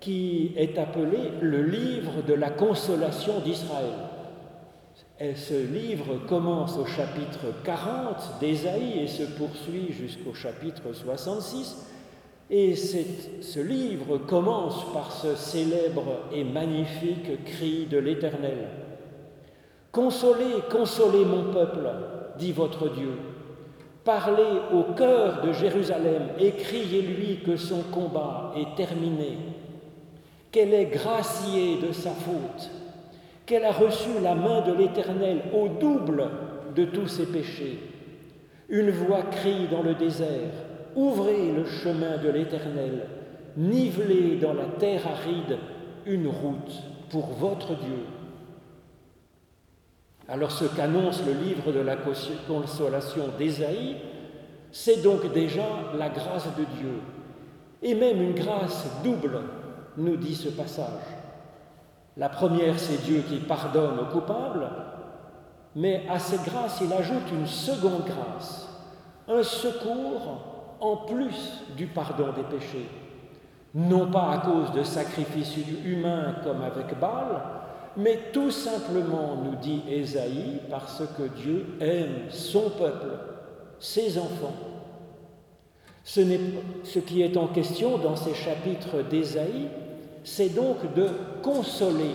qui 0.00 0.52
est 0.56 0.78
appelé 0.78 1.32
le 1.40 1.62
livre 1.62 2.22
de 2.26 2.34
la 2.34 2.50
consolation 2.50 3.40
d'Israël. 3.40 3.94
Et 5.18 5.34
ce 5.34 5.54
livre 5.54 6.26
commence 6.28 6.76
au 6.76 6.84
chapitre 6.84 7.46
40 7.64 8.40
d'Ésaïe 8.40 9.00
et 9.00 9.06
se 9.06 9.22
poursuit 9.22 9.92
jusqu'au 9.92 10.34
chapitre 10.34 10.92
66. 10.92 11.86
Et 12.50 12.74
ce 12.76 13.60
livre 13.60 14.18
commence 14.18 14.84
par 14.92 15.12
ce 15.12 15.34
célèbre 15.34 16.26
et 16.32 16.44
magnifique 16.44 17.42
cri 17.44 17.86
de 17.86 17.96
l'Éternel. 17.96 18.83
Consolez, 19.94 20.62
consolez 20.70 21.24
mon 21.24 21.52
peuple, 21.52 21.88
dit 22.38 22.52
votre 22.52 22.90
Dieu. 22.90 23.12
Parlez 24.04 24.60
au 24.74 24.92
cœur 24.92 25.40
de 25.40 25.52
Jérusalem 25.52 26.24
et 26.38 26.50
criez-lui 26.52 27.40
que 27.46 27.56
son 27.56 27.80
combat 27.84 28.52
est 28.54 28.76
terminé, 28.76 29.38
qu'elle 30.52 30.74
est 30.74 30.86
graciée 30.92 31.78
de 31.80 31.92
sa 31.92 32.10
faute 32.10 32.70
qu'elle 33.46 33.64
a 33.64 33.72
reçu 33.72 34.08
la 34.22 34.34
main 34.34 34.62
de 34.62 34.72
l'Éternel 34.72 35.42
au 35.52 35.68
double 35.68 36.30
de 36.74 36.84
tous 36.86 37.08
ses 37.08 37.26
péchés. 37.26 37.78
Une 38.68 38.90
voix 38.90 39.22
crie 39.22 39.68
dans 39.70 39.82
le 39.82 39.94
désert, 39.94 40.50
Ouvrez 40.96 41.50
le 41.50 41.64
chemin 41.64 42.18
de 42.18 42.28
l'Éternel, 42.28 43.08
nivelez 43.56 44.36
dans 44.36 44.54
la 44.54 44.66
terre 44.78 45.02
aride 45.08 45.58
une 46.06 46.28
route 46.28 46.72
pour 47.10 47.30
votre 47.30 47.74
Dieu. 47.74 48.04
Alors 50.28 50.50
ce 50.50 50.64
qu'annonce 50.64 51.22
le 51.26 51.32
livre 51.32 51.70
de 51.72 51.80
la 51.80 51.96
consolation 51.96 53.28
d'Ésaïe, 53.38 53.96
c'est 54.72 55.02
donc 55.02 55.32
déjà 55.32 55.66
la 55.96 56.08
grâce 56.08 56.46
de 56.56 56.64
Dieu, 56.78 57.00
et 57.82 57.94
même 57.94 58.22
une 58.22 58.34
grâce 58.34 58.86
double, 59.04 59.40
nous 59.96 60.16
dit 60.16 60.34
ce 60.34 60.48
passage. 60.48 60.88
La 62.16 62.28
première, 62.28 62.78
c'est 62.78 63.02
Dieu 63.04 63.22
qui 63.28 63.36
pardonne 63.38 63.98
aux 64.00 64.12
coupables, 64.12 64.68
mais 65.76 66.06
à 66.08 66.18
cette 66.18 66.44
grâce, 66.44 66.80
il 66.80 66.92
ajoute 66.92 67.30
une 67.32 67.46
seconde 67.46 68.04
grâce, 68.04 68.68
un 69.28 69.42
secours 69.42 70.76
en 70.80 70.96
plus 70.96 71.62
du 71.76 71.86
pardon 71.86 72.32
des 72.32 72.42
péchés. 72.42 72.88
Non 73.74 74.10
pas 74.10 74.30
à 74.30 74.38
cause 74.38 74.72
de 74.72 74.84
sacrifices 74.84 75.56
humains 75.84 76.36
comme 76.44 76.62
avec 76.62 76.98
Baal, 76.98 77.42
mais 77.96 78.18
tout 78.32 78.50
simplement, 78.50 79.36
nous 79.44 79.56
dit 79.56 79.82
Ésaïe, 79.88 80.60
parce 80.70 81.02
que 81.16 81.22
Dieu 81.42 81.66
aime 81.80 82.30
son 82.30 82.70
peuple, 82.70 83.10
ses 83.78 84.18
enfants. 84.18 84.54
Ce, 86.02 86.20
ce 86.84 86.98
qui 86.98 87.22
est 87.22 87.36
en 87.36 87.46
question 87.46 87.98
dans 87.98 88.16
ces 88.16 88.34
chapitres 88.34 89.02
d'Ésaïe, 89.08 89.68
c'est 90.24 90.50
donc 90.50 90.94
de 90.94 91.08
consoler 91.42 92.14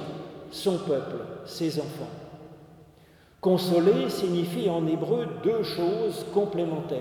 son 0.51 0.77
peuple, 0.77 1.17
ses 1.45 1.79
enfants. 1.79 2.09
Consoler 3.41 4.09
signifie 4.09 4.69
en 4.69 4.85
hébreu 4.85 5.27
deux 5.43 5.63
choses 5.63 6.25
complémentaires. 6.33 6.99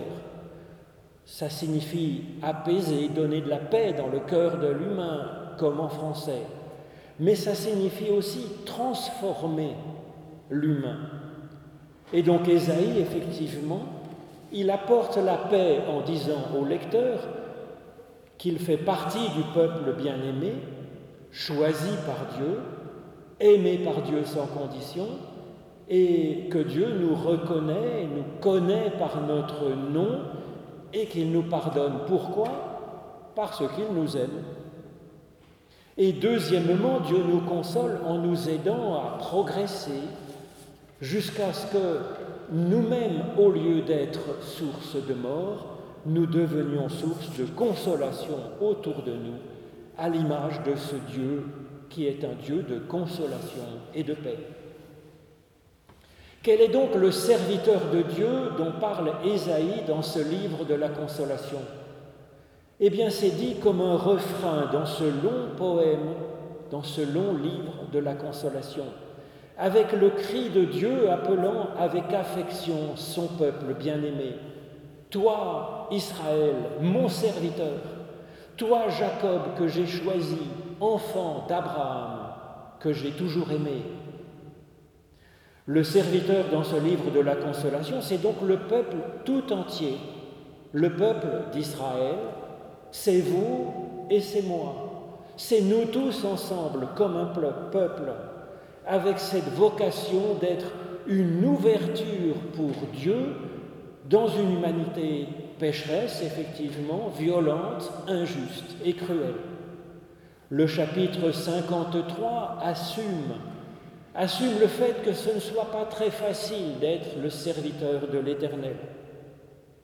Ça 1.24 1.50
signifie 1.50 2.22
apaiser, 2.42 3.08
donner 3.08 3.40
de 3.40 3.50
la 3.50 3.58
paix 3.58 3.92
dans 3.92 4.06
le 4.06 4.20
cœur 4.20 4.58
de 4.58 4.68
l'humain, 4.68 5.54
comme 5.58 5.80
en 5.80 5.88
français. 5.88 6.42
Mais 7.20 7.34
ça 7.34 7.54
signifie 7.54 8.10
aussi 8.10 8.46
transformer 8.64 9.74
l'humain. 10.50 10.98
Et 12.12 12.22
donc 12.22 12.48
Ésaïe, 12.48 13.00
effectivement, 13.00 13.82
il 14.52 14.70
apporte 14.70 15.16
la 15.18 15.36
paix 15.36 15.80
en 15.88 16.00
disant 16.00 16.46
au 16.58 16.64
lecteur 16.64 17.20
qu'il 18.38 18.58
fait 18.58 18.76
partie 18.76 19.28
du 19.36 19.42
peuple 19.52 19.92
bien-aimé, 19.98 20.54
choisi 21.30 21.90
par 22.06 22.38
Dieu, 22.38 22.60
aimé 23.40 23.80
par 23.84 24.02
Dieu 24.02 24.24
sans 24.24 24.46
condition, 24.46 25.06
et 25.88 26.48
que 26.50 26.58
Dieu 26.58 26.98
nous 27.00 27.14
reconnaît, 27.14 28.06
nous 28.14 28.40
connaît 28.40 28.92
par 28.98 29.20
notre 29.26 29.68
nom, 29.70 30.20
et 30.92 31.06
qu'il 31.06 31.32
nous 31.32 31.42
pardonne. 31.42 32.00
Pourquoi? 32.06 32.48
Parce 33.34 33.58
qu'il 33.58 33.94
nous 33.94 34.16
aime. 34.16 34.42
Et 35.98 36.12
deuxièmement, 36.12 37.00
Dieu 37.00 37.18
nous 37.28 37.40
console 37.40 37.98
en 38.06 38.18
nous 38.18 38.48
aidant 38.48 38.94
à 38.94 39.18
progresser 39.18 40.00
jusqu'à 41.00 41.52
ce 41.52 41.66
que 41.72 41.98
nous-mêmes, 42.52 43.24
au 43.36 43.50
lieu 43.50 43.82
d'être 43.82 44.40
source 44.42 44.94
de 44.94 45.14
mort, 45.14 45.78
nous 46.06 46.26
devenions 46.26 46.88
source 46.88 47.36
de 47.36 47.44
consolation 47.44 48.38
autour 48.60 49.02
de 49.02 49.12
nous 49.12 49.38
à 49.98 50.08
l'image 50.08 50.62
de 50.64 50.76
ce 50.76 50.94
Dieu 51.12 51.44
qui 51.90 52.06
est 52.06 52.24
un 52.24 52.34
Dieu 52.44 52.62
de 52.62 52.78
consolation 52.78 53.64
et 53.92 54.04
de 54.04 54.14
paix. 54.14 54.38
Quel 56.42 56.60
est 56.60 56.68
donc 56.68 56.94
le 56.94 57.10
serviteur 57.10 57.80
de 57.92 58.02
Dieu 58.02 58.28
dont 58.56 58.72
parle 58.80 59.12
Ésaïe 59.24 59.82
dans 59.88 60.02
ce 60.02 60.20
livre 60.20 60.64
de 60.64 60.74
la 60.74 60.88
consolation? 60.88 61.58
Eh 62.80 62.90
bien, 62.90 63.10
c'est 63.10 63.30
dit 63.30 63.56
comme 63.56 63.80
un 63.80 63.96
refrain 63.96 64.70
dans 64.72 64.86
ce 64.86 65.02
long 65.02 65.48
poème, 65.56 66.14
dans 66.70 66.84
ce 66.84 67.00
long 67.00 67.36
livre 67.36 67.88
de 67.92 67.98
la 67.98 68.14
consolation, 68.14 68.84
avec 69.56 69.92
le 69.92 70.10
cri 70.10 70.50
de 70.50 70.64
Dieu 70.64 71.10
appelant 71.10 71.70
avec 71.76 72.12
affection 72.12 72.94
son 72.94 73.26
peuple 73.26 73.74
bien-aimé. 73.74 74.36
Toi, 75.10 75.88
Israël, 75.90 76.54
mon 76.80 77.08
serviteur, 77.08 77.80
toi, 78.56 78.88
Jacob, 78.88 79.56
que 79.58 79.66
j'ai 79.66 79.86
choisi, 79.86 80.38
enfant 80.80 81.46
d'Abraham, 81.48 82.32
que 82.78 82.92
j'ai 82.92 83.10
toujours 83.10 83.50
aimé. 83.50 83.82
Le 85.66 85.82
serviteur 85.82 86.44
dans 86.52 86.62
ce 86.62 86.76
livre 86.76 87.10
de 87.10 87.20
la 87.20 87.34
consolation, 87.34 88.00
c'est 88.00 88.22
donc 88.22 88.36
le 88.46 88.56
peuple 88.56 88.96
tout 89.24 89.52
entier. 89.52 89.98
Le 90.72 90.94
peuple 90.94 91.26
d'Israël, 91.52 92.16
c'est 92.90 93.20
vous 93.20 94.06
et 94.10 94.20
c'est 94.20 94.42
moi. 94.42 94.74
C'est 95.36 95.60
nous 95.60 95.84
tous 95.86 96.24
ensemble, 96.24 96.88
comme 96.96 97.16
un 97.16 97.26
peuple, 97.26 98.12
avec 98.86 99.18
cette 99.18 99.48
vocation 99.50 100.34
d'être 100.40 100.72
une 101.06 101.44
ouverture 101.44 102.34
pour 102.54 102.72
Dieu 102.92 103.34
dans 104.08 104.28
une 104.28 104.52
humanité 104.52 105.26
pécheresse, 105.58 106.22
effectivement, 106.22 107.12
violente, 107.16 107.90
injuste 108.06 108.76
et 108.84 108.94
cruelle. 108.94 109.34
Le 110.50 110.66
chapitre 110.66 111.30
53 111.30 112.58
assume, 112.62 113.34
assume 114.14 114.58
le 114.60 114.66
fait 114.66 115.02
que 115.04 115.12
ce 115.12 115.34
ne 115.34 115.40
soit 115.40 115.70
pas 115.70 115.84
très 115.84 116.10
facile 116.10 116.78
d'être 116.80 117.20
le 117.22 117.28
serviteur 117.28 118.08
de 118.10 118.18
l'Éternel. 118.18 118.76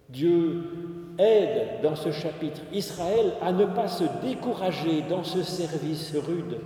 Dieu 0.09 0.65
aide 1.19 1.81
dans 1.83 1.97
ce 1.97 2.11
chapitre 2.11 2.61
Israël 2.73 3.33
à 3.43 3.53
ne 3.53 3.67
pas 3.67 3.89
se 3.89 4.05
décourager 4.23 5.03
dans 5.09 5.25
ce 5.25 5.43
service 5.43 6.15
rude, 6.15 6.59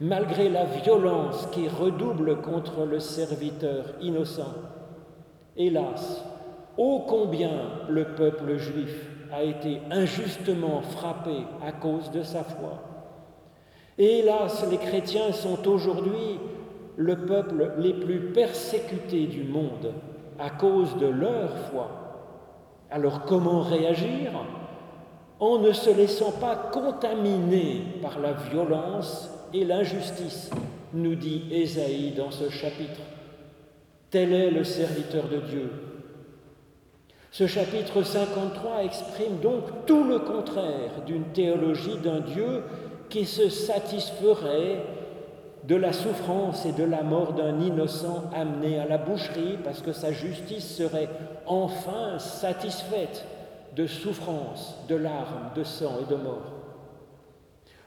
malgré 0.00 0.48
la 0.48 0.64
violence 0.64 1.48
qui 1.52 1.68
redouble 1.68 2.40
contre 2.40 2.84
le 2.84 3.00
serviteur 3.00 3.84
innocent. 4.00 4.54
Hélas, 5.56 6.24
ô 6.76 7.00
combien 7.06 7.50
le 7.88 8.04
peuple 8.14 8.56
juif 8.56 9.08
a 9.32 9.42
été 9.42 9.80
injustement 9.90 10.82
frappé 10.82 11.44
à 11.66 11.72
cause 11.72 12.10
de 12.10 12.22
sa 12.22 12.44
foi. 12.44 12.82
Hélas, 13.98 14.64
les 14.70 14.78
chrétiens 14.78 15.32
sont 15.32 15.68
aujourd'hui 15.68 16.38
le 16.96 17.16
peuple 17.16 17.72
les 17.78 17.94
plus 17.94 18.32
persécutés 18.32 19.26
du 19.26 19.44
monde 19.44 19.92
à 20.38 20.50
cause 20.50 20.96
de 20.96 21.06
leur 21.06 21.56
foi. 21.70 22.01
Alors 22.94 23.22
comment 23.24 23.62
réagir 23.62 24.32
En 25.40 25.58
ne 25.58 25.72
se 25.72 25.88
laissant 25.88 26.30
pas 26.30 26.54
contaminer 26.54 27.80
par 28.02 28.18
la 28.20 28.34
violence 28.34 29.30
et 29.54 29.64
l'injustice, 29.64 30.50
nous 30.92 31.14
dit 31.14 31.44
Ésaïe 31.50 32.12
dans 32.14 32.30
ce 32.30 32.50
chapitre. 32.50 33.00
Tel 34.10 34.34
est 34.34 34.50
le 34.50 34.62
serviteur 34.62 35.26
de 35.28 35.38
Dieu. 35.38 35.72
Ce 37.30 37.46
chapitre 37.46 38.02
53 38.02 38.84
exprime 38.84 39.38
donc 39.42 39.86
tout 39.86 40.04
le 40.04 40.18
contraire 40.18 41.00
d'une 41.06 41.32
théologie 41.32 41.96
d'un 41.96 42.20
Dieu 42.20 42.62
qui 43.08 43.24
se 43.24 43.48
satisferait 43.48 44.84
de 45.64 45.76
la 45.76 45.92
souffrance 45.92 46.66
et 46.66 46.72
de 46.72 46.84
la 46.84 47.02
mort 47.02 47.34
d'un 47.34 47.60
innocent 47.60 48.24
amené 48.34 48.78
à 48.78 48.86
la 48.86 48.98
boucherie 48.98 49.58
parce 49.62 49.80
que 49.80 49.92
sa 49.92 50.12
justice 50.12 50.76
serait 50.76 51.08
enfin 51.46 52.18
satisfaite 52.18 53.24
de 53.76 53.86
souffrance, 53.86 54.76
de 54.88 54.96
larmes, 54.96 55.50
de 55.54 55.64
sang 55.64 55.98
et 56.02 56.10
de 56.10 56.16
mort. 56.16 56.52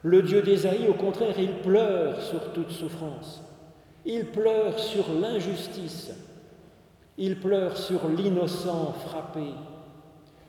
Le 0.02 0.22
Dieu 0.22 0.42
d'Ésaïe, 0.42 0.88
au 0.88 0.94
contraire, 0.94 1.38
il 1.38 1.52
pleure 1.52 2.20
sur 2.22 2.52
toute 2.52 2.70
souffrance. 2.70 3.42
Il 4.04 4.26
pleure 4.26 4.78
sur 4.78 5.04
l'injustice. 5.20 6.12
Il 7.18 7.40
pleure 7.40 7.76
sur 7.76 8.08
l'innocent 8.08 8.94
frappé. 9.06 9.46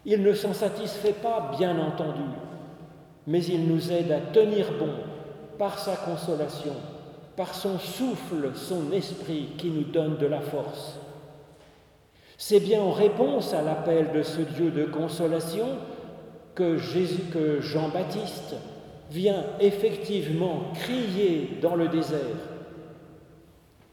Il 0.05 0.21
ne 0.21 0.33
s'en 0.33 0.53
satisfait 0.53 1.15
pas, 1.21 1.51
bien 1.57 1.79
entendu, 1.79 2.21
mais 3.25 3.43
il 3.43 3.67
nous 3.67 3.91
aide 3.91 4.11
à 4.11 4.19
tenir 4.19 4.67
bon 4.79 4.93
par 5.57 5.79
sa 5.79 5.95
consolation, 5.95 6.75
par 7.37 7.53
son 7.53 7.77
souffle, 7.77 8.51
son 8.55 8.91
esprit 8.91 9.49
qui 9.59 9.69
nous 9.69 9.83
donne 9.83 10.17
de 10.17 10.25
la 10.25 10.41
force. 10.41 10.99
C'est 12.35 12.59
bien 12.59 12.81
en 12.81 12.91
réponse 12.91 13.53
à 13.53 13.61
l'appel 13.61 14.11
de 14.11 14.23
ce 14.23 14.41
Dieu 14.41 14.71
de 14.71 14.85
consolation 14.85 15.67
que, 16.55 16.77
Jésus, 16.77 17.21
que 17.31 17.61
Jean-Baptiste 17.61 18.55
vient 19.11 19.43
effectivement 19.59 20.63
crier 20.73 21.59
dans 21.61 21.75
le 21.75 21.87
désert 21.87 22.19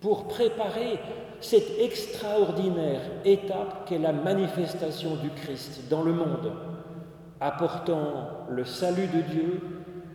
pour 0.00 0.26
préparer 0.26 0.98
cette 1.40 1.78
extraordinaire 1.80 3.02
étape 3.26 3.86
qu'est 3.86 3.98
la 3.98 4.12
manifestation 4.12 5.16
du 5.16 5.28
Christ 5.30 5.82
dans 5.90 6.02
le 6.02 6.14
monde, 6.14 6.52
apportant 7.40 8.28
le 8.48 8.64
salut 8.64 9.06
de 9.06 9.20
Dieu, 9.20 9.60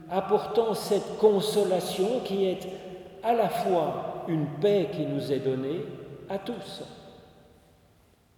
apportant 0.09 0.73
cette 0.73 1.17
consolation 1.19 2.21
qui 2.25 2.45
est 2.45 2.88
à 3.23 3.33
la 3.33 3.49
fois 3.49 4.25
une 4.27 4.47
paix 4.61 4.89
qui 4.91 5.05
nous 5.05 5.31
est 5.31 5.39
donnée 5.39 5.85
à 6.29 6.37
tous, 6.37 6.83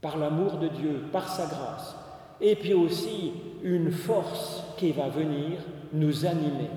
par 0.02 0.17
l'amour 0.17 0.58
de 0.58 0.67
Dieu, 0.70 1.04
par 1.12 1.28
sa 1.28 1.46
grâce, 1.46 1.96
et 2.39 2.56
puis 2.56 2.74
aussi 2.74 3.34
une 3.63 3.91
force 3.91 4.63
qui 4.78 4.91
va 4.91 5.10
venir 5.10 5.60
nous 5.94 6.26
animer. 6.26 6.70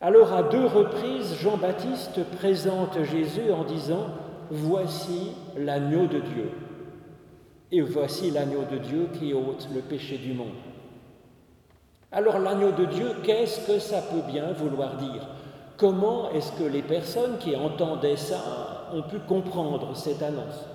Alors 0.00 0.32
à 0.32 0.42
deux 0.42 0.66
reprises, 0.66 1.36
Jean-Baptiste 1.40 2.24
présente 2.36 3.02
Jésus 3.04 3.50
en 3.50 3.64
disant, 3.64 4.08
Voici 4.50 5.32
l'agneau 5.56 6.06
de 6.06 6.20
Dieu. 6.20 6.50
Et 7.72 7.80
voici 7.80 8.30
l'agneau 8.30 8.64
de 8.70 8.76
Dieu 8.76 9.08
qui 9.18 9.32
ôte 9.32 9.68
le 9.74 9.80
péché 9.80 10.18
du 10.18 10.34
monde. 10.34 10.54
Alors 12.12 12.38
l'agneau 12.38 12.70
de 12.70 12.84
Dieu, 12.84 13.08
qu'est-ce 13.24 13.66
que 13.66 13.78
ça 13.78 14.02
peut 14.02 14.30
bien 14.30 14.52
vouloir 14.52 14.96
dire? 14.96 15.26
Comment 15.76 16.30
est-ce 16.30 16.52
que 16.52 16.64
les 16.64 16.82
personnes 16.82 17.38
qui 17.38 17.56
entendaient 17.56 18.16
ça 18.16 18.88
ont 18.92 19.02
pu 19.02 19.18
comprendre 19.18 19.96
cette 19.96 20.22
annonce? 20.22 20.66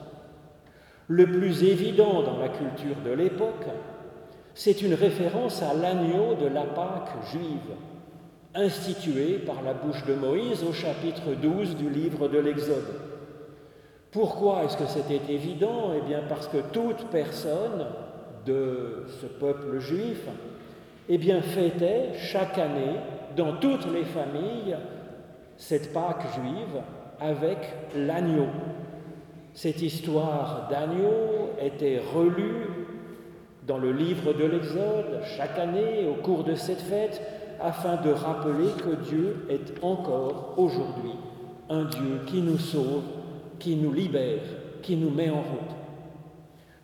Le 1.08 1.26
plus 1.26 1.64
évident 1.64 2.22
dans 2.22 2.38
la 2.38 2.50
culture 2.50 2.98
de 3.06 3.12
l'époque, 3.12 3.66
c'est 4.54 4.82
une 4.82 4.94
référence 4.94 5.64
à 5.64 5.74
l'agneau 5.74 6.36
de 6.36 6.48
la 6.48 6.64
Pâque 6.64 7.12
juive, 7.32 7.76
institué 8.54 9.40
par 9.40 9.62
la 9.64 9.74
bouche 9.74 10.06
de 10.06 10.16
Moïse 10.16 10.64
au 10.64 10.74
chapitre 10.74 11.34
12 11.42 11.78
du 11.78 11.90
livre 11.90 12.28
de 12.28 12.40
l'Exode. 12.40 13.00
Pourquoi 14.12 14.64
est-ce 14.64 14.78
que 14.78 14.88
c'était 14.88 15.34
évident? 15.34 15.94
Eh 15.98 16.02
bien 16.02 16.22
parce 16.28 16.48
que 16.48 16.58
toute 16.74 17.06
personne 17.06 17.86
de 18.46 19.06
ce 19.22 19.28
peuple 19.28 19.80
juif 19.80 20.26
eh 21.12 21.18
bien, 21.18 21.42
fêtait 21.42 22.12
chaque 22.16 22.60
année, 22.60 22.96
dans 23.40 23.54
toutes 23.54 23.86
les 23.94 24.04
familles, 24.04 24.76
cette 25.56 25.94
Pâque 25.94 26.26
juive 26.36 26.82
avec 27.22 27.58
l'agneau. 27.96 28.48
Cette 29.54 29.82
histoire 29.82 30.68
d'agneau 30.70 31.52
était 31.62 32.02
relue 32.14 32.68
dans 33.66 33.78
le 33.78 33.94
livre 33.94 34.34
de 34.34 34.44
l'Exode 34.44 35.22
chaque 35.38 35.58
année 35.58 36.06
au 36.06 36.22
cours 36.22 36.44
de 36.44 36.56
cette 36.56 36.82
fête 36.82 37.22
afin 37.62 37.96
de 37.96 38.10
rappeler 38.10 38.72
que 38.84 39.10
Dieu 39.10 39.46
est 39.50 39.82
encore 39.84 40.56
aujourd'hui 40.58 41.14
un 41.70 41.86
Dieu 41.86 42.22
qui 42.28 42.42
nous 42.42 42.58
sauve, 42.58 43.04
qui 43.58 43.78
nous 43.78 43.94
libère, 43.94 44.42
qui 44.82 44.98
nous 44.98 45.12
met 45.12 45.30
en 45.30 45.42
route. 45.42 45.76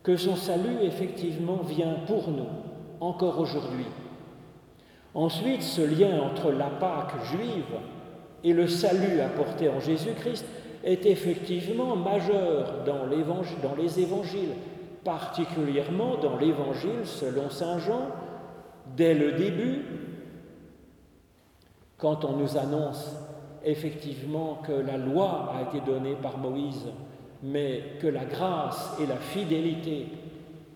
Que 0.03 0.15
son 0.15 0.37
salut 0.37 0.77
effectivement 0.83 1.63
vient 1.63 1.95
pour 2.07 2.29
nous 2.29 2.47
encore 3.01 3.39
aujourd'hui. 3.39 3.85
Ensuite, 5.15 5.63
ce 5.63 5.81
lien 5.81 6.21
entre 6.21 6.51
la 6.51 6.69
Pâque 6.69 7.23
juive 7.31 7.79
et 8.43 8.53
le 8.53 8.67
salut 8.67 9.21
apporté 9.21 9.69
en 9.69 9.79
Jésus-Christ 9.79 10.45
est 10.83 11.05
effectivement 11.05 11.95
majeur 11.95 12.83
dans, 12.85 13.07
dans 13.07 13.75
les 13.75 13.99
évangiles 13.99 14.51
particulièrement 15.05 16.17
dans 16.17 16.35
l'Évangile 16.35 17.05
selon 17.05 17.49
Saint 17.49 17.79
Jean, 17.79 18.07
dès 18.97 19.13
le 19.13 19.33
début, 19.33 19.85
quand 21.97 22.25
on 22.25 22.35
nous 22.35 22.57
annonce 22.57 23.15
effectivement 23.63 24.59
que 24.67 24.73
la 24.73 24.97
loi 24.97 25.53
a 25.55 25.69
été 25.69 25.85
donnée 25.85 26.15
par 26.21 26.37
Moïse, 26.39 26.87
mais 27.41 27.83
que 28.01 28.07
la 28.07 28.25
grâce 28.25 28.97
et 28.99 29.05
la 29.05 29.17
fidélité 29.17 30.07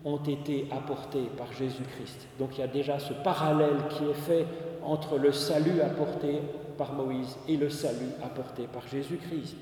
ont 0.04 0.22
été 0.22 0.66
apportées 0.70 1.28
par 1.36 1.52
Jésus-Christ. 1.52 2.28
Donc 2.38 2.56
il 2.56 2.60
y 2.60 2.64
a 2.64 2.68
déjà 2.68 2.98
ce 2.98 3.12
parallèle 3.12 3.76
qui 3.90 4.04
est 4.04 4.14
fait 4.14 4.46
entre 4.82 5.18
le 5.18 5.32
salut 5.32 5.80
apporté 5.82 6.40
par 6.78 6.94
Moïse 6.94 7.36
et 7.48 7.56
le 7.56 7.68
salut 7.68 8.10
apporté 8.22 8.66
par 8.72 8.86
Jésus-Christ 8.88 9.56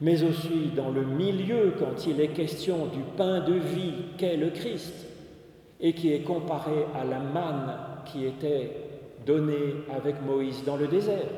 mais 0.00 0.22
aussi 0.22 0.72
dans 0.76 0.90
le 0.90 1.04
milieu 1.04 1.74
quand 1.78 2.06
il 2.06 2.20
est 2.20 2.28
question 2.28 2.86
du 2.86 3.00
pain 3.16 3.40
de 3.40 3.54
vie 3.54 3.94
qu'est 4.18 4.36
le 4.36 4.50
Christ 4.50 4.94
et 5.80 5.94
qui 5.94 6.12
est 6.12 6.20
comparé 6.20 6.86
à 6.94 7.04
la 7.04 7.20
manne 7.20 7.74
qui 8.04 8.24
était 8.26 8.70
donnée 9.24 9.74
avec 9.94 10.22
Moïse 10.22 10.64
dans 10.64 10.76
le 10.76 10.86
désert, 10.86 11.28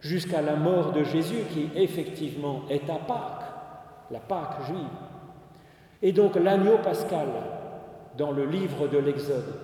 jusqu'à 0.00 0.42
la 0.42 0.56
mort 0.56 0.92
de 0.92 1.04
Jésus 1.04 1.44
qui 1.52 1.68
effectivement 1.76 2.62
est 2.68 2.88
à 2.90 2.96
Pâques, 2.96 3.52
la 4.10 4.20
Pâque 4.20 4.66
juive. 4.66 5.09
Et 6.02 6.12
donc 6.12 6.36
l'agneau 6.36 6.78
pascal 6.82 7.28
dans 8.16 8.30
le 8.30 8.46
livre 8.46 8.88
de 8.88 8.98
l'Exode, 8.98 9.54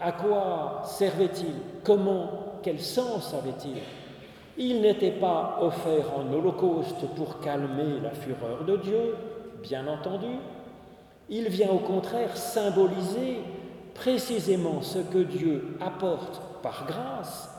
à 0.00 0.12
quoi 0.12 0.82
servait-il? 0.84 1.54
Comment? 1.84 2.60
Quel 2.62 2.78
sens 2.78 3.34
avait-il? 3.34 3.80
Il 4.56 4.80
n'était 4.82 5.12
pas 5.12 5.58
offert 5.60 6.04
en 6.16 6.32
holocauste 6.32 7.06
pour 7.16 7.40
calmer 7.40 8.00
la 8.02 8.10
fureur 8.10 8.64
de 8.66 8.76
Dieu, 8.76 9.16
bien 9.62 9.86
entendu. 9.88 10.36
Il 11.28 11.48
vient 11.48 11.70
au 11.70 11.78
contraire 11.78 12.36
symboliser 12.36 13.38
précisément 13.94 14.82
ce 14.82 14.98
que 14.98 15.18
Dieu 15.18 15.76
apporte 15.80 16.42
par 16.62 16.84
grâce 16.86 17.50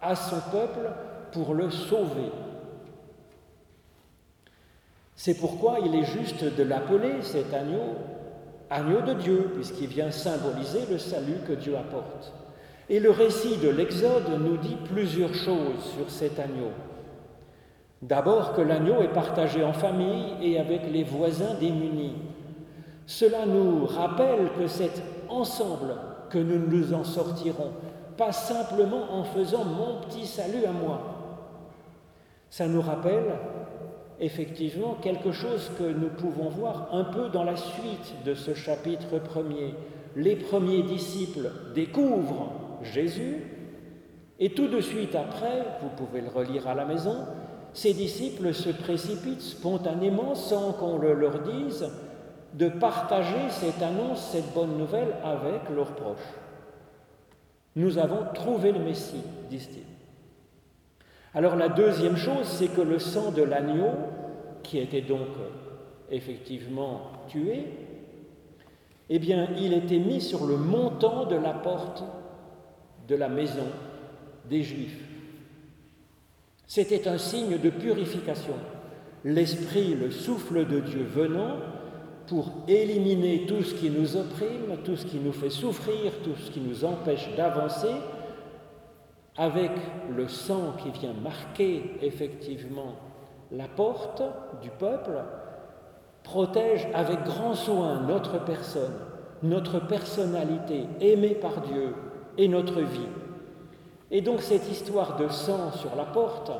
à 0.00 0.14
son 0.14 0.40
peuple 0.50 0.90
pour 1.32 1.54
le 1.54 1.70
sauver. 1.70 2.30
C'est 5.14 5.34
pourquoi 5.34 5.78
il 5.84 5.94
est 5.94 6.04
juste 6.04 6.44
de 6.44 6.62
l'appeler 6.62 7.22
cet 7.22 7.52
agneau 7.54 7.96
agneau 8.72 9.02
de 9.02 9.12
Dieu, 9.14 9.50
puisqu'il 9.54 9.88
vient 9.88 10.10
symboliser 10.10 10.86
le 10.90 10.98
salut 10.98 11.40
que 11.46 11.52
Dieu 11.52 11.76
apporte. 11.76 12.32
Et 12.88 13.00
le 13.00 13.10
récit 13.10 13.58
de 13.58 13.68
l'Exode 13.68 14.30
nous 14.40 14.56
dit 14.56 14.76
plusieurs 14.90 15.34
choses 15.34 15.84
sur 15.94 16.10
cet 16.10 16.38
agneau. 16.38 16.70
D'abord 18.00 18.54
que 18.54 18.62
l'agneau 18.62 19.02
est 19.02 19.12
partagé 19.12 19.62
en 19.62 19.72
famille 19.72 20.34
et 20.40 20.58
avec 20.58 20.90
les 20.90 21.04
voisins 21.04 21.54
démunis. 21.60 22.16
Cela 23.06 23.46
nous 23.46 23.86
rappelle 23.86 24.50
que 24.58 24.66
c'est 24.66 25.02
ensemble 25.28 25.94
que 26.30 26.38
nous 26.38 26.66
nous 26.66 26.94
en 26.94 27.04
sortirons, 27.04 27.72
pas 28.16 28.32
simplement 28.32 29.12
en 29.12 29.24
faisant 29.24 29.64
mon 29.64 30.00
petit 30.00 30.26
salut 30.26 30.64
à 30.64 30.72
moi. 30.72 31.00
Ça 32.50 32.66
nous 32.66 32.80
rappelle 32.80 33.32
effectivement 34.22 34.94
quelque 35.02 35.32
chose 35.32 35.70
que 35.76 35.84
nous 35.84 36.08
pouvons 36.08 36.48
voir 36.48 36.88
un 36.92 37.04
peu 37.04 37.28
dans 37.28 37.44
la 37.44 37.56
suite 37.56 38.24
de 38.24 38.34
ce 38.34 38.54
chapitre 38.54 39.18
premier. 39.18 39.74
Les 40.16 40.36
premiers 40.36 40.84
disciples 40.84 41.50
découvrent 41.74 42.52
Jésus 42.82 43.42
et 44.38 44.50
tout 44.50 44.68
de 44.68 44.80
suite 44.80 45.14
après, 45.14 45.64
vous 45.82 45.90
pouvez 45.96 46.20
le 46.20 46.28
relire 46.28 46.68
à 46.68 46.74
la 46.74 46.84
maison, 46.84 47.16
ces 47.74 47.94
disciples 47.94 48.54
se 48.54 48.70
précipitent 48.70 49.40
spontanément 49.40 50.34
sans 50.34 50.72
qu'on 50.72 50.98
le 50.98 51.14
leur 51.14 51.40
dise 51.40 51.88
de 52.54 52.68
partager 52.68 53.48
cette 53.50 53.82
annonce, 53.82 54.30
cette 54.30 54.52
bonne 54.54 54.76
nouvelle 54.76 55.14
avec 55.24 55.68
leurs 55.74 55.94
proches. 55.94 56.18
Nous 57.74 57.98
avons 57.98 58.26
trouvé 58.34 58.72
le 58.72 58.80
Messie, 58.80 59.22
disent-ils. 59.48 60.01
Alors 61.34 61.56
la 61.56 61.68
deuxième 61.68 62.16
chose, 62.16 62.46
c'est 62.46 62.68
que 62.68 62.82
le 62.82 62.98
sang 62.98 63.32
de 63.32 63.42
l'agneau, 63.42 63.92
qui 64.62 64.78
était 64.78 65.00
donc 65.00 65.28
effectivement 66.10 67.12
tué, 67.28 67.64
eh 69.08 69.18
bien, 69.18 69.48
il 69.58 69.72
était 69.72 69.98
mis 69.98 70.20
sur 70.20 70.46
le 70.46 70.56
montant 70.56 71.26
de 71.26 71.36
la 71.36 71.52
porte 71.52 72.04
de 73.08 73.14
la 73.14 73.28
maison 73.28 73.66
des 74.48 74.62
Juifs. 74.62 75.02
C'était 76.66 77.08
un 77.08 77.18
signe 77.18 77.58
de 77.58 77.70
purification. 77.70 78.54
L'Esprit, 79.24 79.94
le 79.94 80.10
souffle 80.10 80.66
de 80.66 80.80
Dieu 80.80 81.04
venant 81.04 81.56
pour 82.26 82.50
éliminer 82.68 83.44
tout 83.46 83.62
ce 83.62 83.74
qui 83.74 83.90
nous 83.90 84.16
opprime, 84.16 84.78
tout 84.84 84.96
ce 84.96 85.06
qui 85.06 85.18
nous 85.18 85.32
fait 85.32 85.50
souffrir, 85.50 86.12
tout 86.24 86.34
ce 86.42 86.50
qui 86.50 86.60
nous 86.60 86.84
empêche 86.84 87.28
d'avancer, 87.36 87.92
avec 89.36 89.70
le 90.14 90.28
sang 90.28 90.74
qui 90.82 90.90
vient 90.90 91.14
marquer 91.14 91.96
effectivement 92.02 92.96
la 93.50 93.66
porte 93.68 94.22
du 94.62 94.70
peuple, 94.70 95.22
protège 96.22 96.86
avec 96.94 97.22
grand 97.24 97.54
soin 97.54 98.00
notre 98.02 98.44
personne, 98.44 98.94
notre 99.42 99.80
personnalité 99.80 100.86
aimée 101.00 101.34
par 101.34 101.60
Dieu 101.62 101.94
et 102.38 102.48
notre 102.48 102.80
vie. 102.80 103.08
Et 104.10 104.20
donc 104.20 104.40
cette 104.40 104.70
histoire 104.70 105.16
de 105.16 105.28
sang 105.28 105.72
sur 105.72 105.96
la 105.96 106.04
porte, 106.04 106.52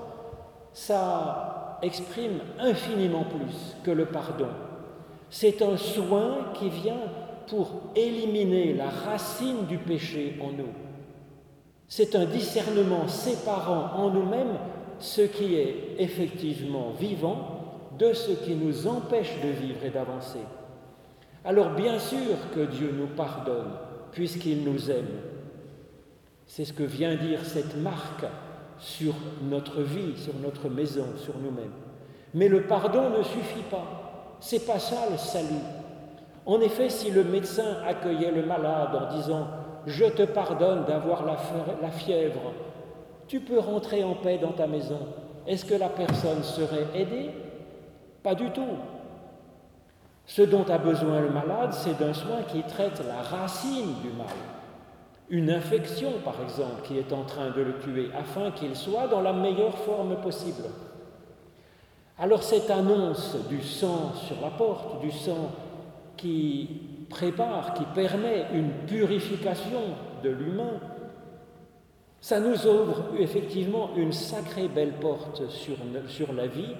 ça 0.72 1.78
exprime 1.82 2.40
infiniment 2.58 3.24
plus 3.24 3.76
que 3.84 3.90
le 3.90 4.06
pardon. 4.06 4.48
C'est 5.28 5.62
un 5.62 5.76
soin 5.76 6.52
qui 6.54 6.68
vient 6.68 7.00
pour 7.48 7.68
éliminer 7.94 8.72
la 8.74 8.88
racine 8.88 9.66
du 9.66 9.78
péché 9.78 10.38
en 10.42 10.52
nous. 10.52 10.72
C'est 11.94 12.16
un 12.16 12.24
discernement 12.24 13.06
séparant 13.06 14.02
en 14.02 14.08
nous-mêmes 14.08 14.56
ce 14.98 15.20
qui 15.20 15.56
est 15.56 15.96
effectivement 15.98 16.92
vivant 16.98 17.90
de 17.98 18.14
ce 18.14 18.30
qui 18.30 18.54
nous 18.54 18.86
empêche 18.86 19.34
de 19.44 19.50
vivre 19.50 19.84
et 19.84 19.90
d'avancer. 19.90 20.38
Alors 21.44 21.74
bien 21.74 21.98
sûr 21.98 22.34
que 22.54 22.60
Dieu 22.60 22.94
nous 22.98 23.08
pardonne 23.08 23.72
puisqu'il 24.10 24.64
nous 24.64 24.90
aime. 24.90 25.20
C'est 26.46 26.64
ce 26.64 26.72
que 26.72 26.82
vient 26.82 27.14
dire 27.14 27.44
cette 27.44 27.76
marque 27.76 28.24
sur 28.78 29.12
notre 29.42 29.82
vie, 29.82 30.16
sur 30.16 30.36
notre 30.42 30.70
maison, 30.70 31.08
sur 31.18 31.36
nous-mêmes. 31.36 31.74
Mais 32.32 32.48
le 32.48 32.62
pardon 32.62 33.10
ne 33.10 33.22
suffit 33.22 33.68
pas. 33.70 34.38
C'est 34.40 34.66
pas 34.66 34.78
ça 34.78 35.10
le 35.10 35.18
salut. 35.18 35.60
En 36.46 36.58
effet, 36.62 36.88
si 36.88 37.10
le 37.10 37.22
médecin 37.22 37.82
accueillait 37.86 38.32
le 38.32 38.46
malade 38.46 38.94
en 38.94 39.14
disant 39.14 39.46
je 39.86 40.04
te 40.04 40.22
pardonne 40.22 40.84
d'avoir 40.84 41.24
la 41.24 41.90
fièvre, 41.90 42.52
tu 43.26 43.40
peux 43.40 43.58
rentrer 43.58 44.04
en 44.04 44.14
paix 44.14 44.38
dans 44.38 44.52
ta 44.52 44.66
maison. 44.66 44.98
Est-ce 45.46 45.64
que 45.64 45.74
la 45.74 45.88
personne 45.88 46.42
serait 46.42 46.86
aidée? 46.94 47.30
Pas 48.22 48.34
du 48.34 48.50
tout. 48.50 48.76
Ce 50.26 50.42
dont 50.42 50.64
a 50.64 50.78
besoin 50.78 51.20
le 51.20 51.30
malade, 51.30 51.72
c'est 51.72 51.98
d'un 51.98 52.14
soin 52.14 52.42
qui 52.48 52.62
traite 52.62 53.02
la 53.06 53.22
racine 53.22 53.94
du 54.02 54.10
mal. 54.10 54.26
Une 55.30 55.50
infection, 55.50 56.12
par 56.24 56.34
exemple, 56.42 56.82
qui 56.84 56.98
est 56.98 57.12
en 57.12 57.24
train 57.24 57.50
de 57.50 57.62
le 57.62 57.78
tuer, 57.78 58.10
afin 58.16 58.50
qu'il 58.50 58.76
soit 58.76 59.08
dans 59.08 59.22
la 59.22 59.32
meilleure 59.32 59.78
forme 59.78 60.16
possible. 60.16 60.64
Alors 62.18 62.42
cette 62.42 62.70
annonce 62.70 63.36
du 63.48 63.62
sang 63.62 64.12
sur 64.14 64.36
la 64.42 64.50
porte, 64.50 65.00
du 65.00 65.10
sang 65.10 65.50
qui 66.16 66.82
prépare, 67.12 67.74
qui 67.74 67.84
permet 67.94 68.46
une 68.54 68.70
purification 68.86 69.82
de 70.24 70.30
l'humain, 70.30 70.80
ça 72.20 72.40
nous 72.40 72.66
ouvre 72.66 73.04
effectivement 73.18 73.90
une 73.96 74.12
sacrée 74.12 74.68
belle 74.68 74.94
porte 74.94 75.48
sur, 75.48 75.76
sur 76.08 76.32
la 76.32 76.46
vie 76.46 76.74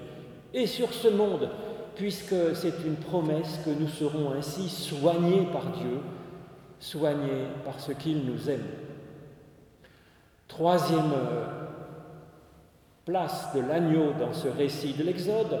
et 0.53 0.65
sur 0.65 0.91
ce 0.93 1.07
monde, 1.07 1.49
puisque 1.95 2.55
c'est 2.55 2.83
une 2.85 2.95
promesse 2.95 3.59
que 3.63 3.69
nous 3.69 3.87
serons 3.87 4.31
ainsi 4.31 4.69
soignés 4.69 5.47
par 5.51 5.67
Dieu, 5.71 5.99
soignés 6.79 7.47
parce 7.63 7.93
qu'il 7.95 8.25
nous 8.25 8.49
aime. 8.49 8.65
Troisième 10.47 11.11
euh, 11.13 11.45
place 13.05 13.49
de 13.53 13.61
l'agneau 13.61 14.13
dans 14.19 14.33
ce 14.33 14.47
récit 14.47 14.93
de 14.93 15.03
l'Exode, 15.03 15.59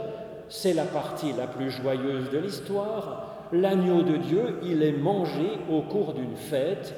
c'est 0.49 0.73
la 0.73 0.85
partie 0.85 1.33
la 1.33 1.47
plus 1.47 1.71
joyeuse 1.71 2.29
de 2.29 2.37
l'histoire, 2.37 3.32
l'agneau 3.53 4.01
de 4.01 4.17
Dieu, 4.17 4.59
il 4.63 4.81
est 4.83 4.97
mangé 4.97 5.59
au 5.69 5.81
cours 5.81 6.13
d'une 6.13 6.35
fête 6.35 6.93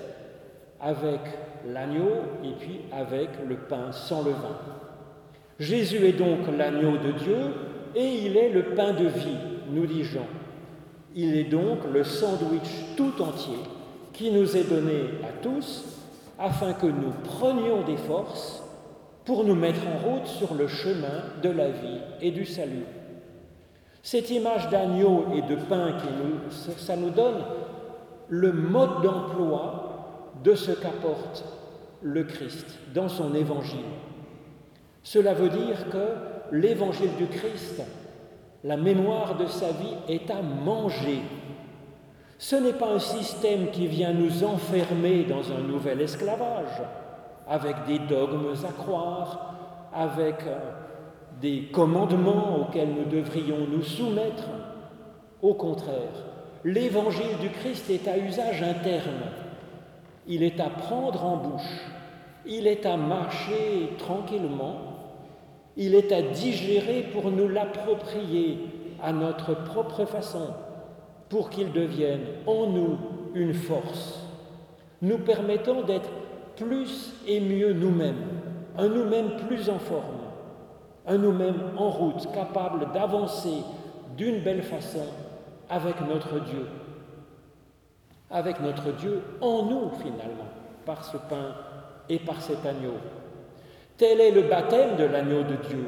avec 0.80 1.20
l'agneau 1.68 2.12
et 2.44 2.52
puis 2.60 2.82
avec 2.92 3.30
le 3.48 3.56
pain 3.58 3.92
sans 3.92 4.24
levain. 4.24 4.58
Jésus 5.60 6.06
est 6.06 6.14
donc 6.14 6.40
l'agneau 6.58 6.98
de 6.98 7.12
Dieu 7.12 7.38
et 7.96 8.26
il 8.26 8.38
est 8.38 8.50
le 8.50 8.76
pain 8.76 8.94
de 8.94 9.06
vie, 9.06 9.38
nous 9.70 9.86
dit 9.86 10.04
Jean. 10.04 10.28
Il 11.14 11.36
est 11.36 11.46
donc 11.46 11.80
le 11.94 12.04
sandwich 12.04 12.96
tout 12.98 13.22
entier 13.22 13.60
qui 14.14 14.32
nous 14.32 14.56
est 14.56 14.70
donné 14.70 15.02
à 15.24 15.32
tous 15.42 15.86
afin 16.40 16.74
que 16.74 16.88
nous 16.88 17.12
prenions 17.24 17.84
des 17.84 17.98
forces 17.98 18.64
pour 19.26 19.44
nous 19.44 19.56
mettre 19.56 19.82
en 19.88 20.10
route 20.10 20.28
sur 20.28 20.54
le 20.54 20.68
chemin 20.68 21.24
de 21.42 21.50
la 21.50 21.70
vie 21.70 22.00
et 22.22 22.32
du 22.32 22.46
salut. 22.46 22.86
Cette 24.06 24.30
image 24.30 24.70
d'agneau 24.70 25.26
et 25.34 25.42
de 25.42 25.56
pain, 25.56 25.94
qui 25.94 26.06
nous, 26.06 26.52
ça 26.78 26.96
nous 26.96 27.10
donne 27.10 27.44
le 28.30 28.54
mode 28.54 29.02
d'emploi 29.02 30.30
de 30.44 30.54
ce 30.54 30.74
qu'apporte 30.74 31.44
le 32.04 32.24
Christ 32.24 32.68
dans 32.94 33.10
son 33.10 33.34
évangile. 33.34 33.80
Cela 35.02 35.34
veut 35.34 35.50
dire 35.50 35.90
que 35.92 36.56
l'évangile 36.56 37.16
du 37.18 37.26
Christ, 37.26 37.82
la 38.64 38.78
mémoire 38.78 39.38
de 39.38 39.48
sa 39.48 39.72
vie, 39.72 39.98
est 40.08 40.30
à 40.30 40.44
manger. 40.44 41.24
Ce 42.38 42.56
n'est 42.58 42.74
pas 42.74 42.94
un 42.94 43.00
système 43.00 43.72
qui 43.72 43.88
vient 43.88 44.14
nous 44.14 44.44
enfermer 44.44 45.24
dans 45.24 45.52
un 45.52 45.62
nouvel 45.62 46.00
esclavage, 46.02 46.80
avec 47.48 47.76
des 47.88 47.98
dogmes 47.98 48.54
à 48.54 48.72
croire, 48.72 49.56
avec 49.92 50.44
euh, 50.46 50.60
des 51.42 51.64
commandements 51.72 52.62
auxquels 52.62 52.90
nous 52.90 53.10
devrions 53.10 53.68
nous 53.70 53.84
soumettre. 53.84 54.48
Au 55.42 55.54
contraire, 55.54 56.26
l'évangile 56.64 57.38
du 57.42 57.50
Christ 57.50 57.90
est 57.90 58.08
à 58.08 58.18
usage 58.18 58.64
interne. 58.64 59.32
Il 60.28 60.44
est 60.44 60.60
à 60.60 60.70
prendre 60.70 61.24
en 61.24 61.38
bouche, 61.38 61.82
il 62.46 62.68
est 62.68 62.86
à 62.86 62.98
marcher 62.98 63.90
tranquillement, 63.98 64.78
il 65.78 65.94
est 65.94 66.12
à 66.12 66.22
digérer 66.22 67.04
pour 67.14 67.30
nous 67.32 67.48
l'approprier 67.48 68.58
à 69.04 69.12
notre 69.12 69.54
propre 69.66 70.06
façon, 70.06 70.48
pour 71.30 71.50
qu'il 71.50 71.72
devienne 71.72 72.26
en 72.48 72.68
nous 72.68 72.98
une 73.36 73.54
force, 73.54 74.26
nous 75.02 75.20
permettant 75.20 75.84
d'être 75.84 76.10
plus 76.56 77.14
et 77.28 77.40
mieux 77.40 77.74
nous-mêmes, 77.74 78.24
un 78.78 78.88
nous-mêmes 78.88 79.36
plus 79.48 79.70
en 79.70 79.78
forme 79.78 80.25
un 81.08 81.18
nous-mêmes 81.18 81.72
en 81.78 81.90
route, 81.90 82.32
capable 82.34 82.92
d'avancer 82.94 83.64
d'une 84.18 84.42
belle 84.42 84.64
façon 84.64 85.06
avec 85.70 85.96
notre 86.08 86.40
Dieu. 86.46 86.68
Avec 88.32 88.60
notre 88.60 88.92
Dieu 88.94 89.22
en 89.42 89.64
nous 89.64 89.92
finalement, 90.02 90.50
par 90.86 91.04
ce 91.06 91.18
pain 91.18 91.56
et 92.10 92.20
par 92.20 92.42
cet 92.42 92.66
agneau. 92.66 92.96
Tel 93.98 94.20
est 94.20 94.32
le 94.32 94.44
baptême 94.44 94.98
de 94.98 95.06
l'agneau 95.06 95.44
de 95.44 95.56
Dieu 95.68 95.86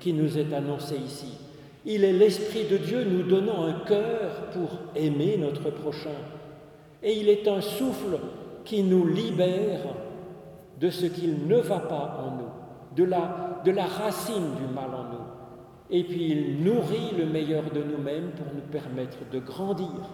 qui 0.00 0.12
nous 0.12 0.38
est 0.38 0.52
annoncé 0.52 0.96
ici. 0.96 1.38
Il 1.86 2.04
est 2.04 2.12
l'Esprit 2.12 2.64
de 2.64 2.78
Dieu 2.78 3.04
nous 3.04 3.22
donnant 3.22 3.64
un 3.64 3.84
cœur 3.84 4.48
pour 4.52 4.70
aimer 4.96 5.36
notre 5.38 5.70
prochain. 5.70 6.16
Et 7.02 7.12
il 7.12 7.28
est 7.28 7.46
un 7.46 7.60
souffle 7.60 8.18
qui 8.64 8.82
nous 8.82 9.06
libère 9.06 9.80
de 10.80 10.90
ce 10.90 11.06
qu'il 11.06 11.46
ne 11.46 11.56
va 11.56 11.78
pas 11.78 12.18
en 12.26 12.36
nous, 12.36 12.96
de 12.96 13.04
la, 13.04 13.43
de 13.64 13.70
la 13.70 13.86
racine 13.86 14.54
du 14.56 14.74
mal 14.74 14.94
en 14.94 15.04
nous. 15.04 15.24
Et 15.90 16.04
puis 16.04 16.30
il 16.30 16.64
nourrit 16.64 17.14
le 17.16 17.26
meilleur 17.26 17.64
de 17.70 17.82
nous-mêmes 17.82 18.30
pour 18.36 18.46
nous 18.54 18.62
permettre 18.70 19.18
de 19.30 19.38
grandir. 19.38 20.10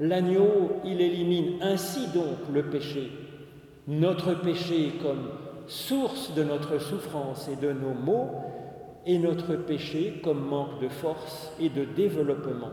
L'agneau, 0.00 0.80
il 0.84 1.00
élimine 1.00 1.62
ainsi 1.62 2.08
donc 2.08 2.38
le 2.52 2.64
péché, 2.64 3.10
notre 3.86 4.34
péché 4.34 4.92
comme 5.02 5.30
source 5.66 6.34
de 6.34 6.44
notre 6.44 6.78
souffrance 6.78 7.48
et 7.48 7.56
de 7.56 7.72
nos 7.72 7.94
maux, 7.94 8.30
et 9.06 9.18
notre 9.18 9.54
péché 9.54 10.20
comme 10.22 10.46
manque 10.46 10.80
de 10.80 10.88
force 10.88 11.52
et 11.60 11.68
de 11.68 11.84
développement. 11.84 12.72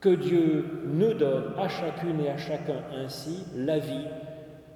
Que 0.00 0.10
Dieu 0.10 0.64
nous 0.86 1.14
donne 1.14 1.54
à 1.56 1.68
chacune 1.68 2.20
et 2.20 2.30
à 2.30 2.36
chacun 2.36 2.82
ainsi 2.92 3.44
la 3.56 3.78
vie, 3.78 4.06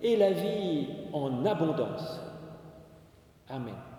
et 0.02 0.16
la 0.16 0.32
vie 0.32 0.86
en 1.12 1.44
abondance. 1.44 2.20
Amen. 3.48 3.91